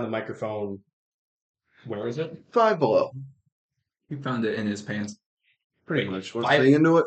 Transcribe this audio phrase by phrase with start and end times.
[0.00, 0.78] Found the microphone.
[1.86, 2.42] Where is it?
[2.52, 3.10] Five below.
[4.08, 5.18] He found it in his pants.
[5.86, 6.34] Pretty Much.
[6.34, 6.44] much.
[6.44, 7.06] Want to into it?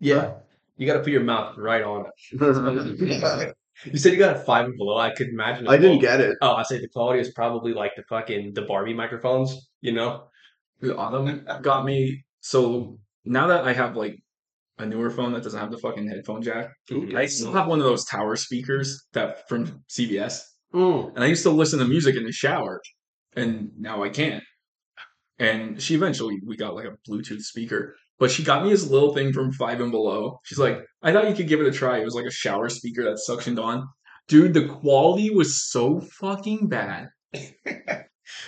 [0.00, 0.34] Yeah.
[0.76, 3.54] You got to put your mouth right on it.
[3.86, 4.98] You said you got a five and below.
[4.98, 5.66] I could imagine.
[5.66, 6.38] I didn't get it.
[6.40, 9.68] Oh, I say the quality is probably like the fucking the Barbie microphones.
[9.80, 10.28] You know.
[10.80, 12.24] The Autumn got me.
[12.38, 14.16] So now that I have like
[14.78, 16.70] a newer phone that doesn't have the fucking headphone jack,
[17.16, 20.42] I still have one of those tower speakers that from CVS,
[20.74, 21.14] Mm.
[21.14, 22.80] and I used to listen to music in the shower,
[23.36, 24.42] and now I can't.
[25.38, 29.12] And she eventually we got like a Bluetooth speaker, but she got me this little
[29.14, 30.38] thing from Five and Below.
[30.44, 31.98] She's like, I thought you could give it a try.
[31.98, 33.86] It was like a shower speaker that suctioned on.
[34.28, 37.08] Dude, the quality was so fucking bad.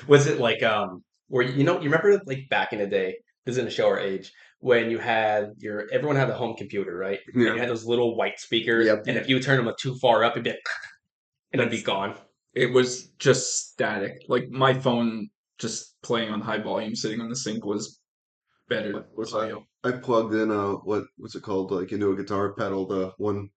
[0.09, 3.17] Was it like um where you know you remember like back in the day?
[3.45, 6.97] This is in the shower age when you had your everyone had a home computer,
[6.97, 7.19] right?
[7.35, 7.53] And Yeah.
[7.55, 9.05] you had those little white speakers, Yep.
[9.07, 10.55] and if you turn them too far up, it'd be
[11.53, 12.15] and it'd be gone.
[12.55, 14.23] It was just static.
[14.29, 18.01] Like my phone just playing on high volume sitting on the sink was
[18.69, 19.07] better.
[19.15, 19.65] What's audio.
[19.85, 21.71] I plugged in a what what's it called?
[21.71, 23.51] Like into a guitar pedal, the one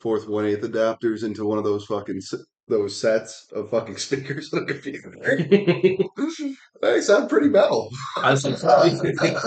[0.00, 2.20] fourth one eighth adapters into one of those fucking
[2.68, 5.14] those sets of fucking speakers on a computer.
[6.82, 7.90] they sound pretty metal.
[8.16, 9.42] I was like,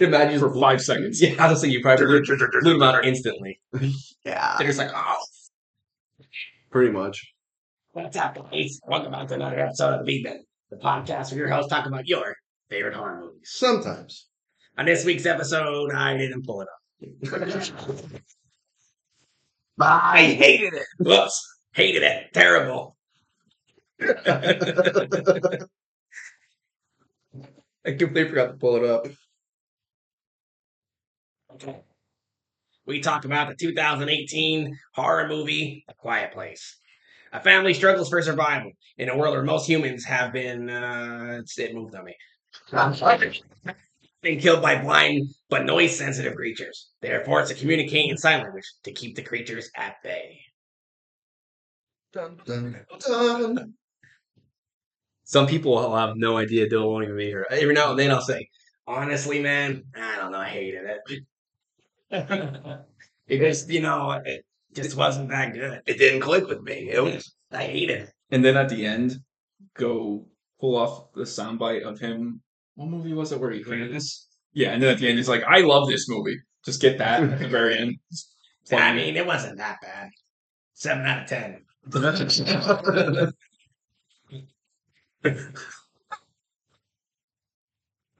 [0.00, 1.22] imagine for five seconds.
[1.22, 2.06] Yeah, I was thinking you probably
[2.60, 3.60] blew them out instantly.
[4.24, 5.16] Yeah, They're just like, oh,
[6.70, 7.32] pretty much.
[7.92, 8.80] What's up, guys?
[8.86, 11.86] Welcome back to another episode of the B Bin, the podcast where your host talk
[11.86, 12.36] about your
[12.68, 13.50] favorite horror movies.
[13.52, 14.28] Sometimes.
[14.78, 16.78] On this week's episode, I didn't pull it up.
[19.80, 20.86] I hated it.
[20.98, 21.44] Whoops.
[21.72, 22.32] Hated it.
[22.32, 22.96] Terrible.
[27.82, 29.06] I completely forgot to pull it up.
[31.54, 31.80] Okay.
[32.90, 36.76] We talk about the 2018 horror movie, A Quiet Place.
[37.32, 41.56] A family struggles for survival in a world where most humans have been, uh, it's-
[41.56, 42.16] it moved on me.
[44.22, 46.90] been killed by blind but noise sensitive creatures.
[47.00, 50.40] They are forced to communicate in sign language to keep the creatures at bay.
[52.12, 53.74] Dun, dun, dun.
[55.22, 56.68] Some people will have no idea.
[56.68, 57.46] They won't even be here.
[57.50, 58.48] Every now and then I'll say,
[58.88, 60.38] Honestly, man, I don't know.
[60.38, 61.22] I hated it.
[63.28, 64.44] it just, you know, it
[64.74, 65.82] just wasn't that good.
[65.86, 66.90] It didn't click with me.
[66.90, 68.10] It was I hate it.
[68.30, 69.16] And then at the end,
[69.74, 70.26] go
[70.60, 72.40] pull off the soundbite of him.
[72.74, 74.28] What movie was it where he hated this?
[74.52, 76.36] Yeah, and then at the end he's like, I love this movie.
[76.64, 77.96] Just get that at the very end.
[78.72, 80.10] I mean, it wasn't that bad.
[80.74, 81.64] Seven out of ten.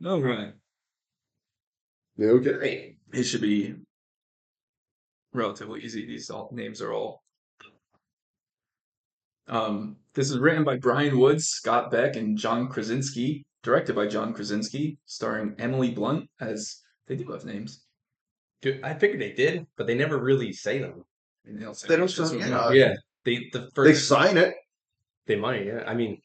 [0.00, 0.52] no right.
[2.20, 2.96] okay.
[3.12, 3.74] It should be
[5.32, 6.06] relatively easy.
[6.06, 7.22] These all names are all.
[9.48, 13.44] Um, this is written by Bryan Woods, Scott Beck, and John Krasinski.
[13.62, 17.84] Directed by John Krasinski, starring Emily Blunt as they do have names.
[18.62, 21.04] dude, I figured they did, but they never really say them.
[21.44, 22.70] I mean, they don't, say They don't much, that's say- what yeah.
[22.70, 22.94] we yeah,
[23.26, 24.54] they the first They sign it.
[25.26, 25.66] they might.
[25.66, 26.22] Yeah, I mean,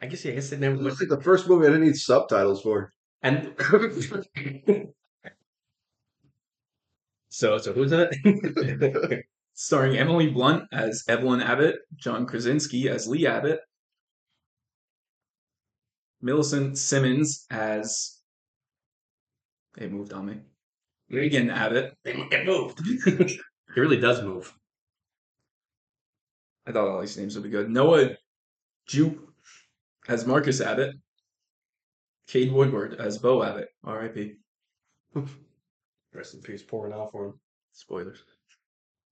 [0.00, 0.86] I guess yeah, I guess they never.
[0.86, 2.92] It's like the first movie I didn't need subtitles for.
[3.22, 3.52] And
[7.34, 9.24] so so who's in it?
[9.54, 13.58] starring Emily Blunt as Evelyn Abbott, John Krasinski as Lee Abbott,
[16.22, 18.20] Millicent Simmonds as
[19.76, 20.40] it moved on me.
[21.10, 21.94] Regan Abbott.
[22.04, 22.80] It, it moved.
[23.06, 23.40] it
[23.76, 24.56] really does move.
[26.66, 27.68] I thought all these names would be good.
[27.68, 28.10] Noah
[28.86, 29.28] Jupe
[30.06, 30.94] as Marcus Abbott.
[32.28, 33.68] Cade Woodward as Bo Abbott.
[33.82, 34.34] R.I.P.
[36.14, 37.40] Rest in peace, pouring out for him.
[37.72, 38.22] Spoilers.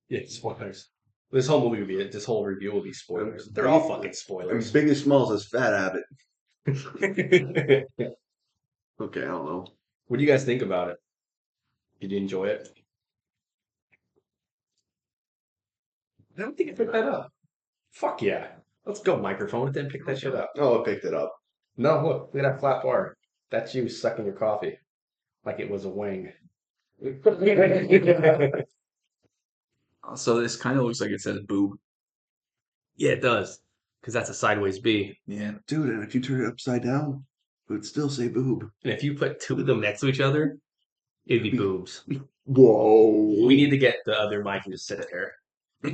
[0.09, 0.89] Yeah, spoilers.
[1.33, 3.49] This whole movie will be this whole review will be spoilers.
[3.49, 4.73] They're all fucking And spoilers.
[4.73, 6.05] Biggie Smalls as Fat Abbott.
[6.65, 6.77] what
[9.01, 9.67] Okay, I don't know.
[10.07, 10.97] What do you guys think about it?
[12.01, 12.69] Did you enjoy it?
[16.37, 17.33] I don't think I picked that up.
[17.91, 18.49] Fuck yeah.
[18.85, 19.69] Let's go, microphone.
[19.69, 20.51] It didn't pick that shit up.
[20.59, 21.33] Oh, I picked it up.
[21.77, 23.17] No, look, look at that flat bar.
[23.51, 24.77] That's you sucking your coffee
[25.45, 26.33] like it was a wing.
[30.17, 31.79] So this kind of looks like it says boob.
[32.97, 33.61] yeah, it does.
[34.01, 35.17] Because that's a sideways B.
[35.27, 35.53] Yeah.
[35.69, 37.25] Dude, and if you turn it upside down,
[37.69, 38.69] it would still say boob.
[38.83, 40.59] And if you put two of them next to each other,
[41.27, 42.05] it'd be boobs.
[42.45, 43.45] Whoa.
[43.47, 45.35] We need to get the other mic and just sit it here.
[45.85, 45.93] We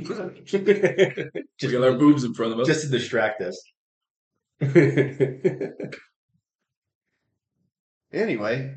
[1.71, 2.67] got our boobs in front of us.
[2.67, 3.61] just to distract us.
[8.11, 8.75] Anyway,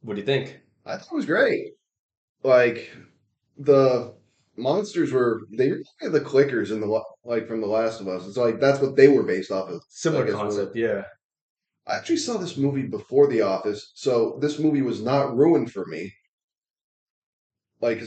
[0.00, 0.60] what do you think?
[0.86, 1.72] I thought it was great.
[2.42, 2.92] Like
[3.58, 4.14] the
[4.56, 8.26] monsters were they were like the clickers in the like from The Last of Us.
[8.26, 9.82] It's like that's what they were based off of.
[9.88, 11.02] Similar guess concept, yeah.
[11.86, 15.86] I actually saw this movie before The Office, so this movie was not ruined for
[15.86, 16.12] me.
[17.80, 18.00] Like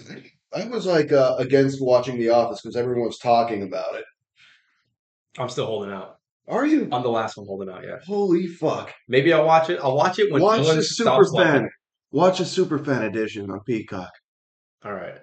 [0.54, 4.06] I was like uh, against watching The Office because everyone was talking about it.
[5.38, 6.16] I'm still holding out.
[6.48, 6.90] Are you?
[6.92, 7.98] I'm the last one holding out, yeah.
[8.06, 8.92] Holy fuck!
[9.08, 9.80] Maybe I'll watch it.
[9.84, 11.70] I'll watch it when Watch Dylan the stops super watching.
[12.12, 12.20] Fan.
[12.20, 14.12] Watch a Superfan edition on Peacock.
[14.84, 15.16] All right.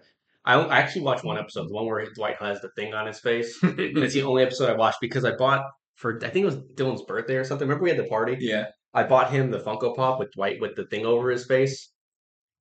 [0.44, 3.21] I I actually watched one episode, the one where Dwight has the thing on his
[3.21, 3.59] face.
[3.62, 5.65] it's the only episode I watched because I bought
[5.97, 7.67] for I think it was Dylan's birthday or something.
[7.67, 8.37] Remember we had the party?
[8.41, 8.67] yeah.
[8.94, 11.91] I bought him the Funko Pop with Dwight with the thing over his face.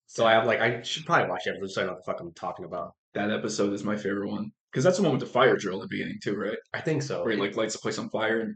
[0.08, 2.20] So I have like I should probably watch it so I know what the fuck
[2.20, 2.92] I'm talking about.
[3.14, 4.52] That episode is my favorite one.
[4.72, 6.58] Because that's the one with the fire drill in the beginning too, right?
[6.74, 7.24] I think so.
[7.24, 8.56] Where he like lights the place on fire and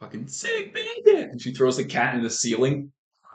[0.00, 1.30] fucking sick bandit.
[1.30, 2.90] And she throws the cat in the ceiling.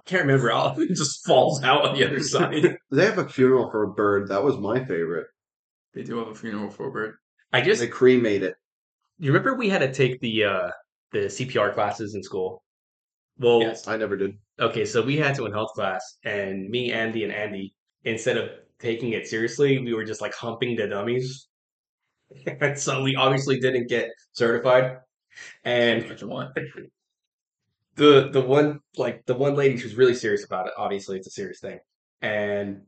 [0.06, 0.80] I can't remember all.
[0.80, 2.78] It just falls out on the other side.
[2.92, 4.30] They have a funeral for a bird.
[4.30, 5.28] That was my favorite.
[5.94, 7.16] they do have a funeral for a bird.
[7.54, 8.56] I just They cremate it.
[9.18, 10.69] you remember we had to take the uh
[11.12, 12.62] the CPR classes in school.
[13.40, 13.88] Well, Yes.
[13.88, 14.38] I never did.
[14.60, 17.74] okay, so we had to in health class, and me, Andy, and Andy,
[18.04, 18.50] instead of
[18.80, 21.48] taking it seriously, we were just like humping the dummies.
[22.62, 24.98] and so we obviously didn't get certified.
[25.63, 26.50] And Imagine what?
[27.95, 30.74] the the one like the one lady who's really serious about it.
[30.77, 31.80] Obviously, it's a serious thing,
[32.21, 32.81] and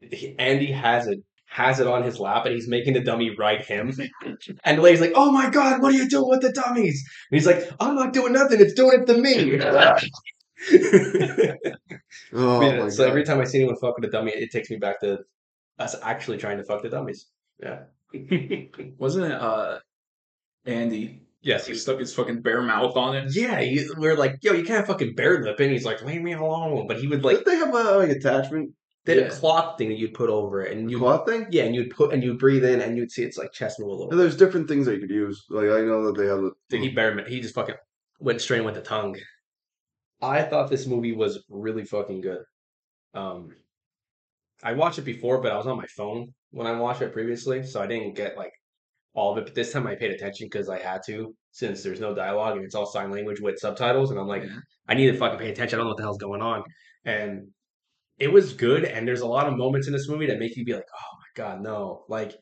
[0.00, 3.64] he, Andy has it has it on his lap, and he's making the dummy ride
[3.64, 3.92] him.
[4.64, 7.38] And the lady's like, "Oh my god, what are you doing with the dummies?" And
[7.38, 8.60] he's like, "I'm not doing nothing.
[8.60, 9.58] It's doing it to me."
[12.32, 13.08] Oh Yeah, my so god!
[13.08, 15.20] every time I see anyone fuck with a dummy, it takes me back to
[15.78, 17.26] us actually trying to fuck the dummies.
[17.62, 17.84] Yeah.
[18.98, 19.80] Wasn't it uh
[20.66, 21.23] Andy?
[21.44, 21.66] Yes.
[21.66, 23.34] He stuck his fucking bare mouth on it.
[23.34, 26.32] Yeah, he, we're like, yo, you can't fucking bare lip, and he's like, leave me
[26.32, 26.86] alone.
[26.88, 28.70] But he would like Did they have a like attachment
[29.06, 29.32] they had Yeah.
[29.32, 31.46] a cloth thing that you'd put over it, and you cloth thing?
[31.50, 33.88] yeah, and you'd put and you'd breathe in, and you'd see its like chest move
[33.88, 34.08] a little.
[34.12, 35.44] Yeah, There's different things that you could use.
[35.50, 36.40] Like I know that they have.
[36.70, 37.76] Dude, he bare he just fucking
[38.18, 39.16] went straight with the tongue.
[40.22, 42.40] I thought this movie was really fucking good.
[43.12, 43.50] Um,
[44.62, 47.62] I watched it before, but I was on my phone when I watched it previously,
[47.66, 48.52] so I didn't get like
[49.14, 49.44] all of it.
[49.44, 52.64] But this time I paid attention because I had to, since there's no dialogue and
[52.64, 54.58] it's all sign language with subtitles, and I'm like, Yeah.
[54.88, 55.76] I need to fucking pay attention.
[55.76, 56.62] I don't know what the hell's going on,
[57.04, 57.48] and
[58.18, 58.84] it was good.
[58.84, 61.16] And there's a lot of moments in this movie that make you be like, oh
[61.18, 62.04] my god, no!
[62.08, 62.34] Like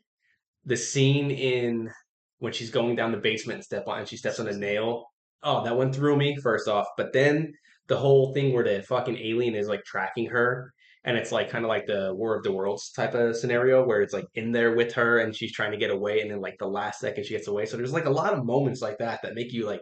[0.65, 1.91] the scene in
[2.39, 5.05] when she's going down the basement and step on and she steps on a nail.
[5.45, 6.87] Oh, that one threw me first off.
[6.97, 7.53] But then
[7.89, 10.73] the whole thing where the fucking alien is like tracking her
[11.05, 14.03] and it's like kind of like the War of the Worlds type of scenario where
[14.03, 16.57] it's like in there with her and she's trying to get away and then like
[16.59, 17.67] the last second she gets away.
[17.67, 19.81] So there's like a lot of moments like that that make you like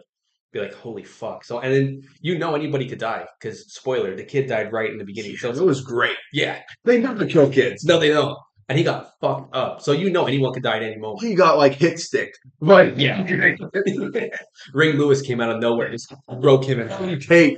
[0.51, 1.43] be like, holy fuck.
[1.45, 4.97] So and then you know anybody could die because spoiler, the kid died right in
[4.97, 5.37] the beginning.
[5.37, 6.17] So It was great.
[6.33, 7.83] yeah, They never kill kids.
[7.85, 8.37] no, they don't.
[8.67, 9.81] And he got fucked up.
[9.81, 11.21] So you know anyone could die at any moment.
[11.21, 12.39] He got like hit sticked.
[12.61, 12.95] Right.
[12.97, 13.21] Yeah.
[14.73, 17.57] Ray Lewis came out of nowhere, just broke him in half, Hey,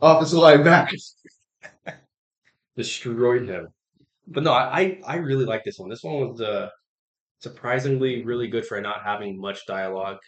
[0.00, 0.94] officer linebacker.
[2.78, 3.68] Destroyed him.
[4.26, 5.90] But no, I I really like this one.
[5.90, 6.68] This one was uh,
[7.40, 10.18] surprisingly really good for not having much dialogue,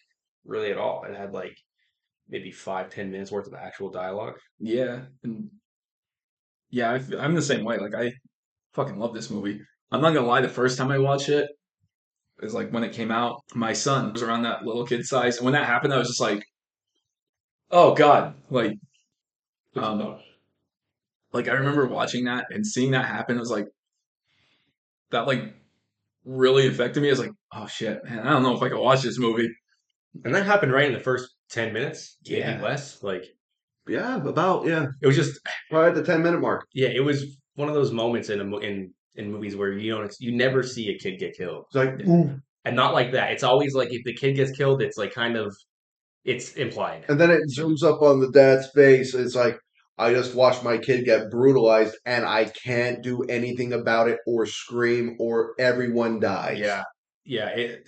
[0.45, 1.05] really at all.
[1.05, 1.57] It had like
[2.29, 4.35] maybe five ten minutes worth of actual dialogue.
[4.59, 5.51] Yeah, and
[6.71, 7.79] yeah, I, am the same way.
[7.79, 8.13] Like I
[8.75, 9.61] fucking love this movie.
[9.93, 10.41] I'm not gonna lie.
[10.41, 11.49] The first time I watched it,
[12.41, 13.43] was like when it came out.
[13.55, 16.21] My son was around that little kid size, and when that happened, I was just
[16.21, 16.45] like,
[17.71, 18.79] "Oh God!" Like,
[19.77, 20.19] um,
[21.33, 23.37] like I remember watching that and seeing that happen.
[23.37, 23.67] It was like
[25.11, 25.27] that.
[25.27, 25.55] Like
[26.25, 27.09] really affected me.
[27.09, 28.21] I was like, "Oh shit, man!
[28.21, 29.49] I don't know if I can watch this movie."
[30.25, 33.03] And that happened right in the first ten minutes, maybe less.
[33.03, 33.25] Like
[33.89, 35.41] Yeah, about yeah, it was just
[35.73, 36.67] right at the ten minute mark.
[36.75, 40.15] yeah, it was one of those moments in a in in movies where you don't
[40.21, 41.67] you never see a kid get killed.
[41.69, 42.01] It's like
[42.65, 43.33] and not like that.
[43.33, 45.55] It's always like if the kid gets killed, it's like kind of
[46.25, 47.05] It's implied.
[47.09, 49.15] And then it zooms up on the dad's face.
[49.15, 49.59] It's like,
[50.01, 54.47] I just watched my kid get brutalized and I can't do anything about it or
[54.47, 56.59] scream or everyone dies.
[56.59, 56.83] Yeah,
[57.25, 57.49] yeah.
[57.51, 57.85] It,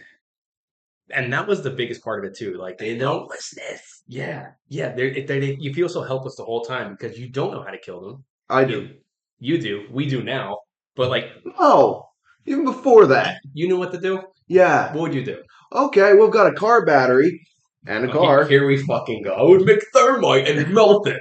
[1.10, 2.54] and that was the biggest part of it too.
[2.58, 3.20] Like they don't.
[3.20, 4.02] Helplessness.
[4.06, 4.94] Yeah, yeah.
[4.94, 7.70] They're, they they you feel so helpless the whole time because you don't know how
[7.70, 8.24] to kill them.
[8.48, 8.90] I do.
[9.38, 9.86] You do.
[9.90, 10.58] We do now.
[10.94, 11.24] But like
[11.58, 12.04] Oh,
[12.46, 13.38] even before that.
[13.54, 14.22] you knew what to do.
[14.48, 14.92] Yeah.
[14.92, 15.42] What would you do?
[15.72, 17.40] Okay, we've got a car battery
[17.86, 18.44] and a Okay, car.
[18.44, 19.32] Here we fucking go.
[19.34, 21.20] I would make thermite and melt it.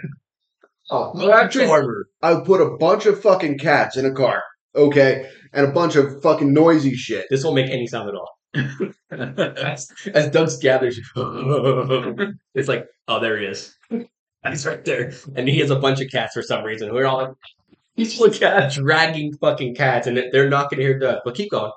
[0.93, 2.07] Oh, well, actually, Armor.
[2.21, 4.43] I would put a bunch of fucking cats in a car.
[4.75, 7.25] Okay, and a bunch of fucking noisy shit.
[7.29, 8.37] This won't make any sound at all.
[9.57, 13.75] as, as Doug's gathers, it's like, oh, there he is.
[14.49, 16.93] He's right there, and he has a bunch of cats for some reason.
[16.93, 17.31] We're all like,
[17.95, 21.19] he's like dragging fucking cats, and they're not going to hear Doug.
[21.23, 21.71] But keep going.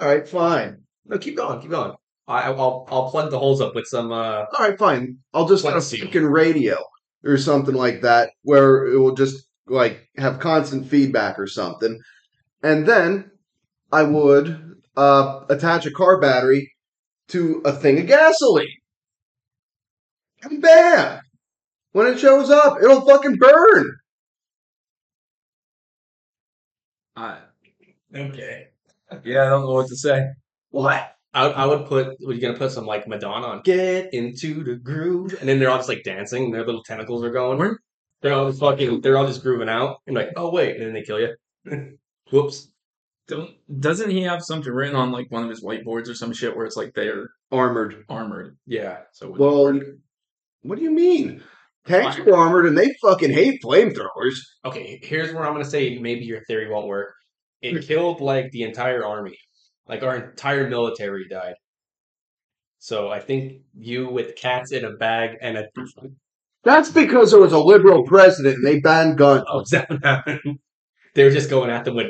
[0.00, 0.78] All right, fine.
[1.06, 1.60] No, keep going.
[1.60, 1.92] Keep going.
[2.26, 4.10] I, I'll I'll plug the holes up with some.
[4.10, 5.18] uh All right, fine.
[5.32, 6.00] I'll just get a Let's see.
[6.00, 6.76] fucking radio
[7.24, 12.00] or something like that where it will just like have constant feedback or something.
[12.62, 13.30] And then
[13.90, 16.72] I would uh, attach a car battery
[17.28, 18.68] to a thing of gasoline.
[20.42, 21.20] And bam!
[21.92, 23.96] When it shows up, it'll fucking burn.
[27.16, 27.38] I,
[28.14, 28.68] Okay.
[29.24, 30.26] yeah, I don't know what to say.
[30.70, 31.14] What?
[31.34, 32.16] I, I would put.
[32.20, 33.62] We're gonna put some like Madonna on.
[33.62, 36.44] Get into the groove, and then they're all just like dancing.
[36.46, 37.58] And their little tentacles are going.
[37.58, 37.78] Where?
[38.20, 39.00] They're all just fucking.
[39.00, 39.98] They're all just grooving out.
[40.06, 41.34] And like, oh wait, and then they kill you.
[42.30, 42.68] Whoops.
[43.28, 46.56] Don't, doesn't he have something written on like one of his whiteboards or some shit
[46.56, 48.04] where it's like they're Armored.
[48.08, 48.58] armored?
[48.66, 48.98] Yeah.
[49.12, 49.80] So it would- Well,
[50.62, 51.40] what do you mean?
[51.86, 54.34] Tanks are armored and they fucking hate flamethrowers.
[54.64, 54.98] Okay.
[55.02, 57.14] Here's where I'm gonna say maybe your theory won't work.
[57.60, 59.36] It killed like the entire army.
[59.88, 61.54] Like our entire military died.
[62.78, 65.66] So I think you with cats in a bag and a
[66.64, 69.44] That's because there was a liberal president and they banned guns.
[69.48, 70.40] oh, is that what happened?
[71.14, 72.06] They were just going at them with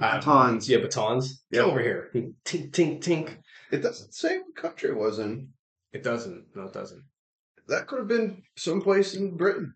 [0.00, 0.66] uh, Batons.
[0.70, 1.42] Yeah, batons.
[1.52, 1.64] Get Yeah.
[1.70, 2.10] over here.
[2.14, 3.36] Tink, tink, tink.
[3.70, 5.48] It doesn't say what country it was in.
[5.92, 6.46] It doesn't.
[6.54, 7.02] No, it doesn't.
[7.68, 9.74] That could have been someplace in Britain.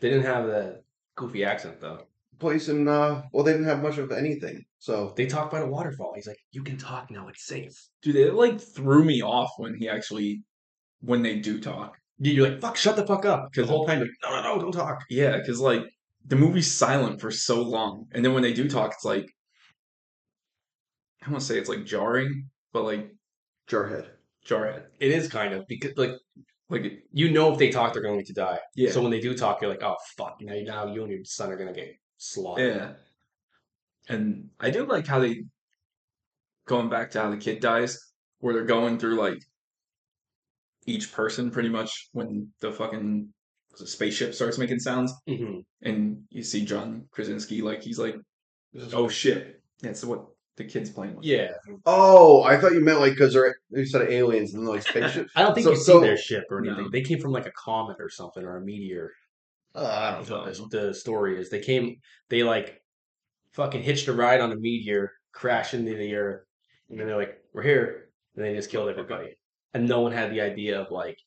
[0.00, 0.82] They didn't have the
[1.14, 2.06] goofy accent though.
[2.38, 4.62] Place in uh well they didn't have much of anything.
[4.78, 6.12] So They talk by the waterfall.
[6.14, 7.28] He's like, "You can talk now.
[7.28, 10.42] It's safe." Dude, it like threw me off when he actually
[11.00, 11.96] when they do talk.
[12.18, 12.76] You're like, "Fuck!
[12.76, 14.60] Shut the fuck up!" Because Because the whole time, like, "No, no, no!
[14.60, 15.82] Don't talk." Yeah, because like
[16.26, 19.26] the movie's silent for so long, and then when they do talk, it's like
[21.26, 23.10] I want to say it's like jarring, but like
[23.68, 24.08] Jarhead.
[24.46, 24.86] jarhead.
[25.00, 26.12] It is kind of because like
[26.70, 28.60] Like you know if they talk, they're going to die.
[28.76, 28.90] Yeah.
[28.92, 31.50] So when they do talk, you're like, "Oh fuck!" Now, now you and your son
[31.52, 32.74] are gonna get slaughtered.
[32.76, 32.92] yeah.
[34.08, 35.44] And I do like how they
[36.66, 37.98] going back to how the kid dies,
[38.38, 39.38] where they're going through like
[40.86, 43.28] each person pretty much when the fucking
[43.78, 48.16] the spaceship starts making sounds, hmm and you see John Krasinski like he's like,
[48.92, 50.24] oh shit, that's what
[50.56, 51.24] the kid's playing with.
[51.26, 51.50] Yeah.
[51.84, 55.32] Oh, I thought you meant like because they're you said aliens and like spaceships.
[55.36, 56.84] I don't think So- you've so- seen their ship or anything.
[56.84, 56.90] No.
[56.90, 59.10] They came from like a comet or something or a meteor.
[59.76, 60.62] Uh, I don't know.
[60.62, 61.50] what the story is.
[61.50, 61.96] They came,
[62.30, 62.82] they like
[63.52, 66.44] fucking hitched a ride on a meteor, crashed into the earth,
[66.88, 69.36] and then they're like, "We're here," and they just killed everybody.
[69.74, 71.18] And no one had the idea of like,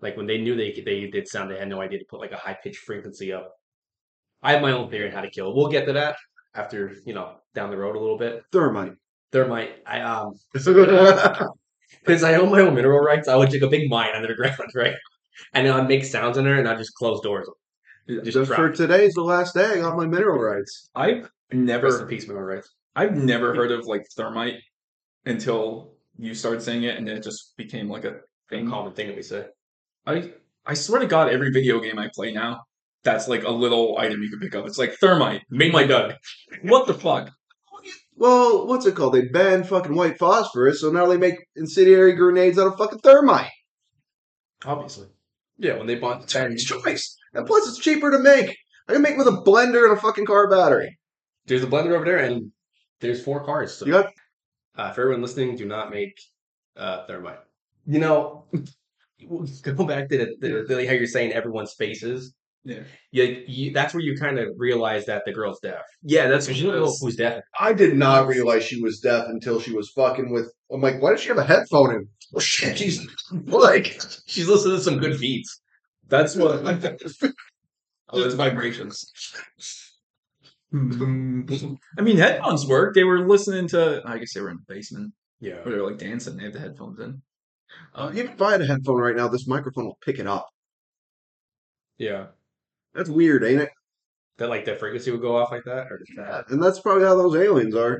[0.00, 2.32] like when they knew they they did sound, they had no idea to put like
[2.32, 3.52] a high pitched frequency up.
[4.42, 5.54] I have my own theory on how to kill.
[5.54, 6.16] We'll get to that
[6.54, 8.42] after you know down the road a little bit.
[8.52, 8.94] Thermite.
[9.32, 13.88] Thermite, I um, because I own my own mineral rights, I would dig a big
[13.90, 14.94] mine under the ground, right?
[15.54, 17.48] And then I'd make sounds in there, and I'd just close doors.
[18.08, 18.76] Just Just for it.
[18.76, 20.88] today's the last day, I got my mineral rights.
[20.94, 22.72] I've Rest in never peace, mineral rights.
[22.94, 24.54] I've never heard of like thermite
[25.24, 28.12] until you started saying it, and it just became like a A
[28.48, 28.60] thing.
[28.62, 28.70] Mm-hmm.
[28.70, 29.46] common thing that we say.
[30.06, 30.32] I
[30.64, 32.62] I swear to God, every video game I play now,
[33.02, 34.66] that's like a little item you can pick up.
[34.66, 35.42] It's like thermite.
[35.50, 36.14] Make my Doug.
[36.62, 37.30] What the fuck?
[38.16, 39.12] Well, what's it called?
[39.14, 43.50] They banned fucking white phosphorus, so now they make incendiary grenades out of fucking thermite.
[44.64, 45.08] Obviously.
[45.58, 47.16] Yeah, when they bought It's choice.
[47.36, 48.56] And plus, it's cheaper to make.
[48.88, 50.98] I can make with a blender and a fucking car battery.
[51.46, 52.50] There's a blender over there, and
[53.00, 53.74] there's four cars.
[53.74, 53.86] So.
[53.86, 54.12] You got
[54.76, 56.14] Uh, for everyone listening, do not make
[56.76, 57.38] uh, thermite.
[57.86, 58.44] You know,
[59.62, 62.34] go back to the, the, the how you're saying everyone's faces.
[62.64, 62.80] Yeah.
[63.12, 65.82] You, you, that's where you kind of realize that the girl's deaf.
[66.02, 67.42] Yeah, that's Because you don't know who's deaf.
[67.60, 70.52] I did not realize she was deaf until she was fucking with.
[70.72, 72.08] I'm like, why does she have a headphone in?
[72.34, 75.60] Oh shit, she's like, She's listening to some good beats.
[76.08, 76.64] That's what.
[78.10, 79.10] oh, it's vibrations.
[80.72, 82.94] I mean, headphones work.
[82.94, 84.02] They were listening to.
[84.04, 85.56] I guess they were in the basement Yeah.
[85.62, 86.36] where they were like dancing.
[86.36, 87.22] They have the headphones in.
[87.94, 90.46] Uh, even if I had a headphone right now, this microphone will pick it up.
[91.98, 92.26] Yeah.
[92.94, 93.70] That's weird, ain't it?
[94.38, 96.50] That like the frequency would go off like that, or just that?
[96.50, 97.98] And that's probably how those aliens are.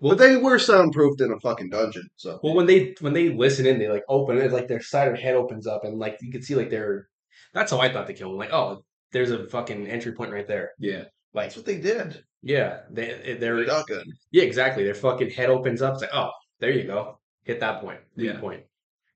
[0.00, 2.40] Well- but they were soundproofed in a fucking dungeon, so.
[2.42, 5.14] Well, when they when they listen in, they like open it, like their side of
[5.14, 7.08] their head opens up, and like you can see like their.
[7.54, 8.38] That's how I thought they killed him.
[8.38, 10.72] Like, oh, there's a fucking entry point right there.
[10.78, 11.04] Yeah.
[11.32, 12.22] Like, That's what they did.
[12.42, 14.04] yeah, they they're Shotgun.
[14.30, 14.84] yeah, exactly.
[14.84, 15.94] Their fucking head opens up.
[15.94, 16.30] It's like, oh,
[16.60, 18.38] there you go, hit that point, Yeah.
[18.38, 18.62] point.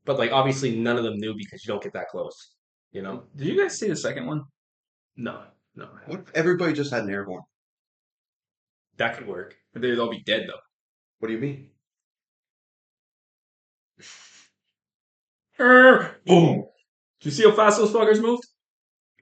[0.05, 2.55] But like, obviously, none of them knew because you don't get that close.
[2.93, 3.25] You know?
[3.37, 4.45] Did you guys see the second one?
[5.17, 5.43] No,
[5.77, 7.43] no, What if everybody just had an airborne?
[8.97, 9.55] that could work.
[9.73, 10.59] But They'd all be dead though.
[11.21, 11.71] What do you mean?
[15.61, 16.68] Er, boom.
[17.21, 18.45] Did you see how fast those fuckers moved?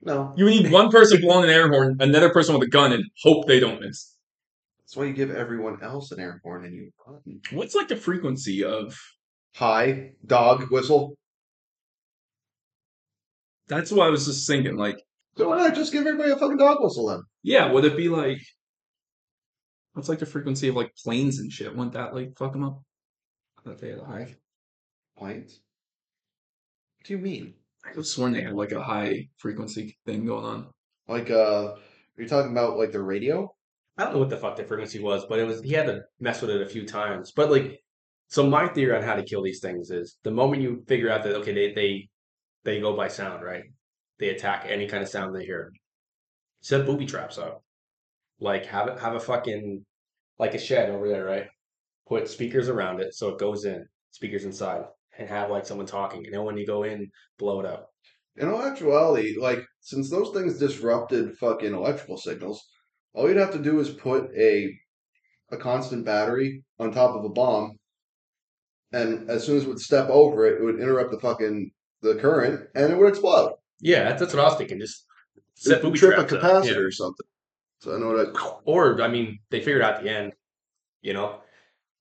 [0.01, 0.33] No.
[0.37, 3.47] You need one person blowing an air horn, another person with a gun, and hope
[3.47, 4.15] they don't miss.
[4.79, 7.21] That's why you give everyone else an air horn and you run.
[7.51, 8.97] What's like the frequency of?
[9.55, 11.15] high dog whistle.
[13.67, 14.77] That's what I was just thinking.
[14.77, 14.97] Like,
[15.35, 17.21] So why not just give everybody a fucking dog whistle then?
[17.43, 18.37] yeah, would it be like?
[19.93, 21.75] What's like the frequency of like planes and shit?
[21.75, 22.81] Wouldn't that like fuck them up?
[23.57, 24.35] I thought they had a high.
[25.17, 25.59] Planes?
[26.99, 27.55] What do you mean?
[27.87, 30.67] I could have sworn they had like a high frequency thing going on.
[31.07, 33.49] Like, uh, are you talking about like the radio?
[33.97, 36.01] I don't know what the fuck the frequency was, but it was he had to
[36.19, 37.31] mess with it a few times.
[37.31, 37.79] But like,
[38.27, 41.23] so my theory on how to kill these things is the moment you figure out
[41.23, 42.09] that okay, they they
[42.65, 43.63] they go by sound, right?
[44.19, 45.71] They attack any kind of sound they hear.
[46.61, 47.63] Set booby traps up.
[48.39, 49.85] Like have it have a fucking
[50.39, 51.47] like a shed over there, right?
[52.07, 54.83] Put speakers around it so it goes in, speakers inside,
[55.17, 56.25] and have like someone talking.
[56.25, 57.89] And then when you go in, blow it up.
[58.35, 62.63] In all actuality, like, since those things disrupted fucking electrical signals,
[63.13, 64.77] all you'd have to do is put a
[65.49, 67.77] a constant battery on top of a bomb,
[68.91, 71.71] and as soon as it would step over it, it would interrupt the fucking
[72.01, 73.53] the current, and it would explode.
[73.79, 74.79] Yeah, that's, that's what I was thinking.
[74.79, 75.05] Just
[75.55, 76.77] set booby trip a capacitor Yeah.
[76.77, 77.25] or something.
[77.79, 78.59] So I know that.
[78.65, 80.33] Or I mean, they figured out the end.
[81.01, 81.39] You know,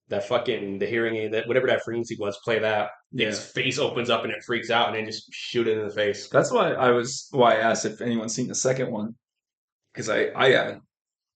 [0.09, 2.91] that fucking the hearing aid that whatever that frequency was, play that.
[3.13, 3.29] Yeah.
[3.29, 5.95] Its face opens up and it freaks out, and then just shoot it in the
[5.95, 6.29] face.
[6.29, 9.15] That's why I was why I asked if anyone's seen the second one
[9.93, 10.81] because I I had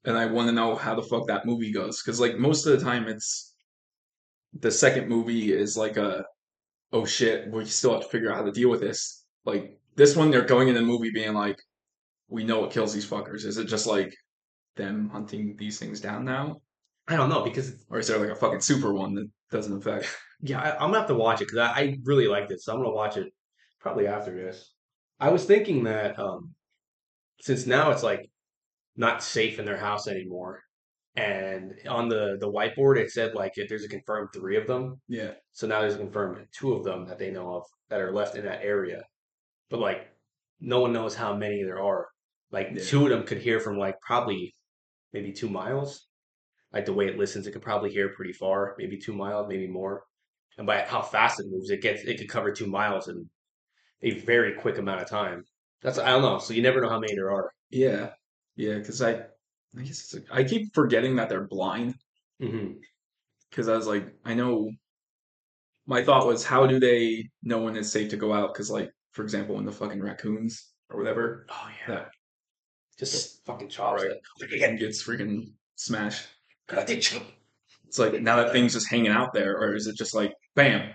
[0.05, 2.79] and I want to know how the fuck that movie goes because like most of
[2.79, 3.55] the time it's
[4.59, 6.25] the second movie is like a
[6.93, 10.17] oh shit we still have to figure out how to deal with this like this
[10.17, 11.59] one they're going in the movie being like
[12.29, 14.15] we know what kills these fuckers is it just like
[14.77, 16.57] them hunting these things down now
[17.11, 20.07] I don't know because or is there like a fucking super one that doesn't affect
[20.41, 22.73] yeah, I, I'm gonna have to watch it because I, I really liked it, so
[22.73, 23.33] I'm gonna watch it
[23.81, 24.75] probably after this.
[25.19, 26.55] I was thinking that um,
[27.41, 28.31] since now it's like
[28.97, 30.63] not safe in their house anymore,
[31.17, 35.01] and on the the whiteboard it said like if there's a confirmed three of them,
[35.09, 38.13] yeah So now there's a confirmed two of them that they know of that are
[38.13, 39.03] left in that area.
[39.71, 40.09] But like
[40.61, 42.09] no one knows how many there are.
[42.53, 42.85] Like Yeah.
[42.85, 44.55] two of them could hear from like probably
[45.13, 46.07] maybe two miles.
[46.73, 49.67] Like the way it listens, it could probably hear pretty far, maybe two miles, maybe
[49.67, 50.05] more.
[50.59, 53.29] And by how fast it moves, it gets it could cover two miles in
[54.03, 55.45] a very quick amount of time.
[55.83, 56.39] That's I don't know.
[56.39, 57.51] So you never know how many there are.
[57.71, 58.11] yeah
[58.57, 59.13] yeah because I
[59.79, 61.95] I guess it's like, I keep forgetting that they're blind
[62.43, 62.79] Mm-hmm.
[63.51, 64.71] because I was like, I know.
[65.87, 68.53] My thought was, how do they know when it's safe to go out?
[68.55, 72.11] Because, like, for example, when the fucking raccoons or whatever, Oh yeah, that
[72.99, 74.79] just fucking chops right, it.
[74.79, 76.29] gets freaking smashed.
[76.71, 77.23] God, they chop-
[77.87, 80.95] It's like now that thing's just hanging out there, or is it just like bam,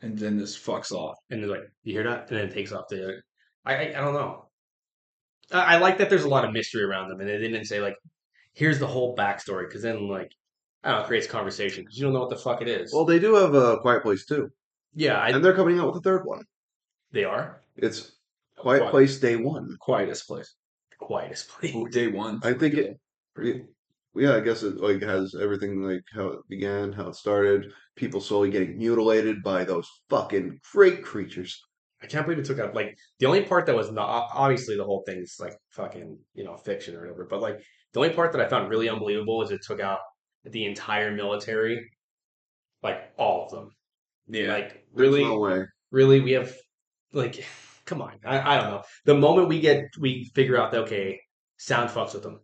[0.00, 1.16] and then this fucks off?
[1.30, 2.84] and they're like, "You hear that?" And then it takes off.
[2.88, 3.20] The
[3.64, 4.46] I I, I don't know.
[5.52, 7.80] I, I like that there's a lot of mystery around them, and they didn't say
[7.80, 7.96] like,
[8.54, 10.32] "Here's the whole backstory," because then like,
[10.84, 12.92] I don't know, it creates conversation because you don't know what the fuck it is.
[12.94, 14.50] Well, they do have a Quiet Place too,
[14.94, 16.44] yeah, I, and they're coming out with a third one.
[17.12, 18.12] they are It's
[18.56, 18.90] Quiet Quiet.
[18.92, 19.76] Place Day One.
[19.80, 20.54] Quietest place.
[20.98, 21.74] quietest place.
[21.74, 22.40] Ooh, day one.
[22.44, 23.00] I think it.
[23.38, 23.66] it-
[24.14, 27.72] Yeah, I guess it like has everything like how it began, how it started.
[27.96, 31.60] People slowly getting mutilated by those fucking great creatures.
[32.02, 34.84] I can't believe it took out like the only part that was not obviously the
[34.84, 37.60] whole thing's like fucking you know fiction or whatever, but like
[37.92, 40.00] the only part that I found really unbelievable was it took out
[40.44, 41.90] the entire military,
[42.82, 43.70] like all of them.
[44.28, 44.52] Yeah.
[44.54, 45.64] Like really, no way.
[45.90, 46.52] really we have
[47.12, 47.44] like
[47.84, 51.20] come on I, I don't know the moment we get we figure out that okay
[51.56, 52.40] sound fucks with them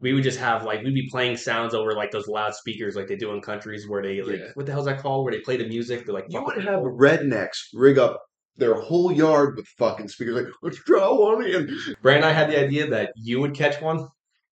[0.00, 3.16] we would just have like we'd be playing sounds over like those loudspeakers like they
[3.16, 4.46] do in countries where they like Yeah.
[4.54, 6.80] what the hell's that called where they play the music they're like You would have
[6.80, 6.96] people.
[6.98, 8.20] rednecks rig up
[8.56, 10.34] their whole yard with fucking speakers.
[10.34, 11.74] Like, let's draw one in.
[12.02, 14.06] Brand and I had the idea that you would catch one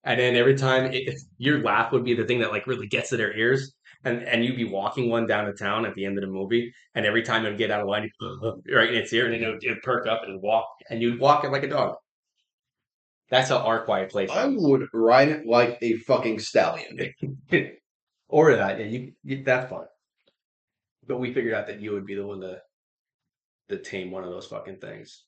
[0.05, 3.11] and then every time it, your laugh would be the thing that like really gets
[3.11, 6.17] to their ears and and you'd be walking one down the town at the end
[6.17, 8.09] of the movie, and every time it'd get out of line,
[8.73, 11.19] right in its ear, and then it would it'd perk up and walk, and you'd
[11.19, 11.97] walk it like a dog.
[13.31, 14.31] That's how our quiet place.
[14.31, 14.55] I is.
[14.57, 17.15] would ride it like a fucking stallion.
[18.29, 19.87] or that, yeah, you, you that's fun.
[21.07, 22.61] But we figured out that you would be the one to
[23.69, 25.25] to tame one of those fucking things.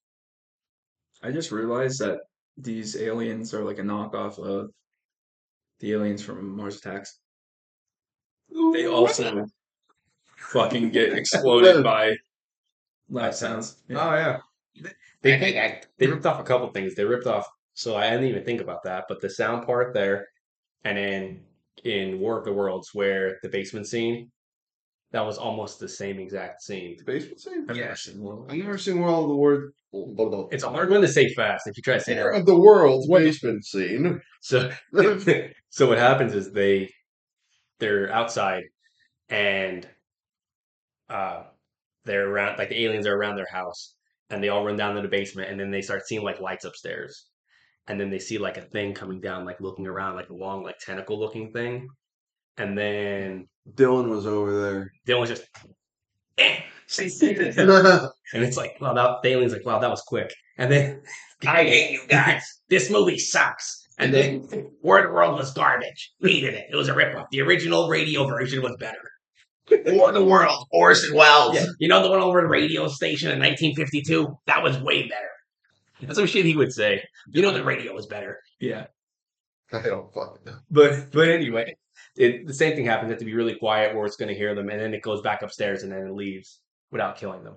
[1.22, 2.20] I just realized that
[2.56, 4.70] these aliens are like a knockoff of
[5.80, 7.18] the aliens from Mars Attacks.
[8.72, 9.46] They also
[10.36, 12.16] fucking get exploded by
[13.08, 13.82] loud sounds.
[13.88, 13.98] Yeah.
[14.00, 14.90] Oh yeah,
[15.22, 16.94] they they, they ripped off a couple things.
[16.94, 17.46] They ripped off.
[17.80, 20.28] So I didn't even think about that, but the sound part there,
[20.84, 21.40] and then
[21.82, 24.30] in War of the Worlds where the basement scene,
[25.12, 26.96] that was almost the same exact scene.
[26.98, 27.66] The basement scene?
[27.70, 27.84] I've Yeah.
[27.84, 28.50] never seen one.
[28.50, 29.72] I've never seen one of the word.
[30.52, 32.40] It's a hard one to say fast if you try to say War that.
[32.40, 34.20] of the world's basement scene.
[34.42, 34.70] So
[35.70, 36.90] so what happens is they
[37.78, 38.64] they're outside
[39.30, 39.88] and
[41.08, 41.44] uh
[42.04, 43.94] they're around like the aliens are around their house
[44.28, 46.66] and they all run down to the basement and then they start seeing like lights
[46.66, 47.29] upstairs
[47.86, 50.62] and then they see like a thing coming down like looking around like a long
[50.62, 51.88] like tentacle looking thing
[52.56, 54.92] and then Dylan was over there.
[55.06, 55.44] Dylan was just
[56.38, 56.60] "Eh."
[56.98, 61.00] and it's like wow that the alien's like wow that was quick and then
[61.46, 62.42] I hate you guys.
[62.68, 63.86] This movie sucks.
[63.98, 64.48] And then
[64.82, 66.12] War of the World was garbage.
[66.20, 66.66] Hated it.
[66.72, 67.26] It was a ripoff.
[67.30, 68.98] The original radio version was better.
[69.70, 71.54] War of the World, Orson Welles.
[71.54, 71.66] Yeah.
[71.78, 74.36] You know the one over the radio station in 1952?
[74.46, 75.28] That was way better.
[76.02, 78.38] That's some shit he would say You know the radio was better.
[78.58, 78.86] Yeah.
[79.72, 80.58] I don't fucking know.
[80.70, 81.76] But but anyway,
[82.16, 83.08] it, the same thing happens.
[83.08, 85.02] They have to be really quiet where it's going to hear them, and then it
[85.02, 86.60] goes back upstairs and then it leaves
[86.90, 87.54] without killing them.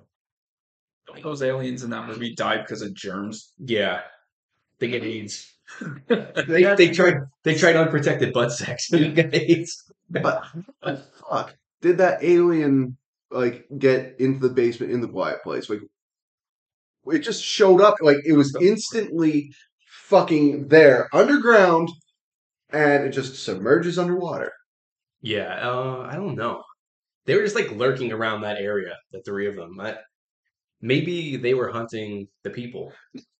[1.21, 3.51] Those aliens in that movie died because of germs.
[3.57, 4.01] Yeah,
[4.79, 5.51] they get AIDS.
[6.07, 8.91] They- They they tried they tried unprotected butt sex.
[8.91, 9.91] and they got AIDS.
[10.09, 10.43] But
[11.27, 12.97] fuck, did that alien
[13.31, 15.67] like get into the basement in the quiet place?
[15.69, 15.79] Like,
[17.07, 17.95] it just showed up.
[18.01, 19.51] Like it was instantly
[20.07, 21.89] fucking there underground,
[22.71, 24.51] and it just submerges underwater.
[25.21, 26.63] Yeah, uh, I don't know.
[27.25, 28.97] They were just like lurking around that area.
[29.11, 29.79] The three of them.
[29.79, 29.97] I,
[30.81, 32.93] maybe they were hunting the people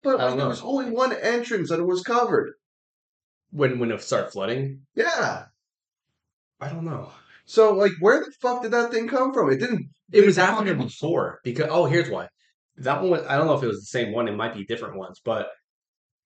[0.03, 0.49] But I don't there know.
[0.49, 2.53] was only one entrance, and it was covered.
[3.51, 4.81] when when it started flooding.
[4.95, 5.45] Yeah.
[6.59, 7.11] I don't know.
[7.45, 9.51] So like, where the fuck did that thing come from?
[9.51, 9.89] It didn't.
[10.11, 12.27] It was after before because oh, here's why.
[12.77, 14.27] That one was I don't know if it was the same one.
[14.27, 15.47] It might be different ones, but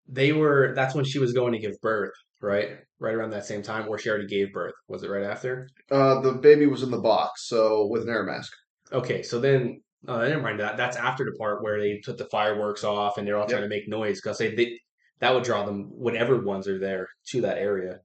[0.08, 0.72] they were.
[0.74, 2.78] That's when she was going to give birth, right?
[2.98, 4.74] Right around that same time, or she already gave birth.
[4.88, 5.68] Was it right after?
[5.90, 8.52] Uh, the baby was in the box, so with an air mask.
[8.92, 10.76] Okay, so then uh, never mind that.
[10.76, 13.68] That's after the part where they put the fireworks off and they're all trying to
[13.68, 14.78] make noise because they, they
[15.20, 17.98] that would draw them whatever ones are there to that area.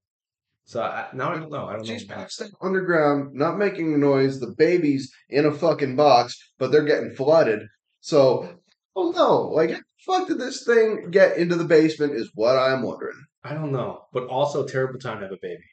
[0.65, 1.65] So I, now I don't know.
[1.65, 2.15] I don't She's know.
[2.15, 4.39] out underground, not making a noise.
[4.39, 7.61] The baby's in a fucking box, but they're getting flooded.
[8.01, 8.49] So,
[8.95, 12.13] oh no, like, how the fuck did this thing get into the basement?
[12.13, 13.23] Is what I'm wondering.
[13.43, 14.05] I don't know.
[14.11, 15.63] But also terrible time to have a baby.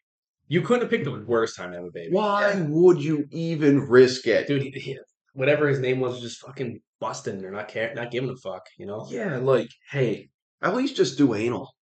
[0.46, 1.26] You couldn't have picked the mm-hmm.
[1.26, 2.14] worst time to have a baby.
[2.14, 4.46] Why would you even risk it?
[4.46, 4.62] dude?
[4.62, 4.98] He, he-
[5.32, 7.40] whatever his name was, was just fucking busting.
[7.40, 8.66] They're not care, not giving a fuck.
[8.78, 9.06] You know.
[9.10, 10.30] Yeah, like, hey,
[10.62, 11.74] At least just do anal.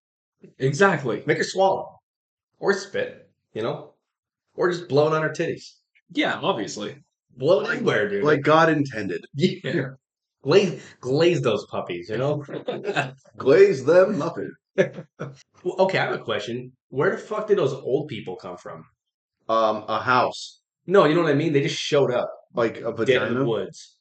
[0.58, 1.22] exactly.
[1.26, 2.00] Make her swallow,
[2.58, 3.30] or spit.
[3.52, 3.94] You know,
[4.54, 5.76] or just blow it on her titties.
[6.10, 6.96] Yeah, obviously.
[7.36, 8.24] Blow it anywhere, dude.
[8.24, 9.24] Like God intended.
[9.34, 9.90] yeah.
[10.46, 12.08] Glaze, glaze those puppies.
[12.08, 12.44] You know.
[13.36, 14.52] Glaze them nothing.
[15.64, 16.70] Well, okay, I have a question.
[16.90, 18.84] Where the fuck did those old people come from?
[19.48, 20.60] Um, a house.
[20.86, 21.52] No, you know what I mean.
[21.52, 23.04] They just showed up Like a dead in the
[23.40, 23.44] vagina.
[23.44, 23.96] woods.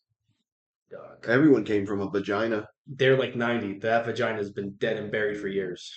[0.91, 1.25] Dog.
[1.27, 2.67] Everyone came from a vagina.
[2.85, 3.79] They're like ninety.
[3.79, 5.91] That vagina's been dead and buried for years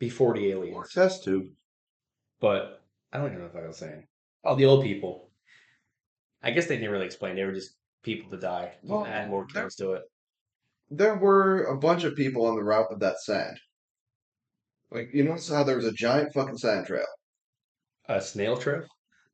[0.00, 0.92] before the aliens.
[0.92, 1.46] Test tube.
[2.40, 4.06] But I don't even know what I was saying.
[4.42, 5.30] Oh, the old people.
[6.42, 7.36] I guess they didn't really explain.
[7.36, 8.74] They were just people to die.
[8.82, 10.02] Well, add more kills to it.
[10.90, 13.58] There were a bunch of people on the route of that sand.
[14.90, 17.06] Like, you notice how there was a giant fucking sand trail,
[18.08, 18.84] A snail trail.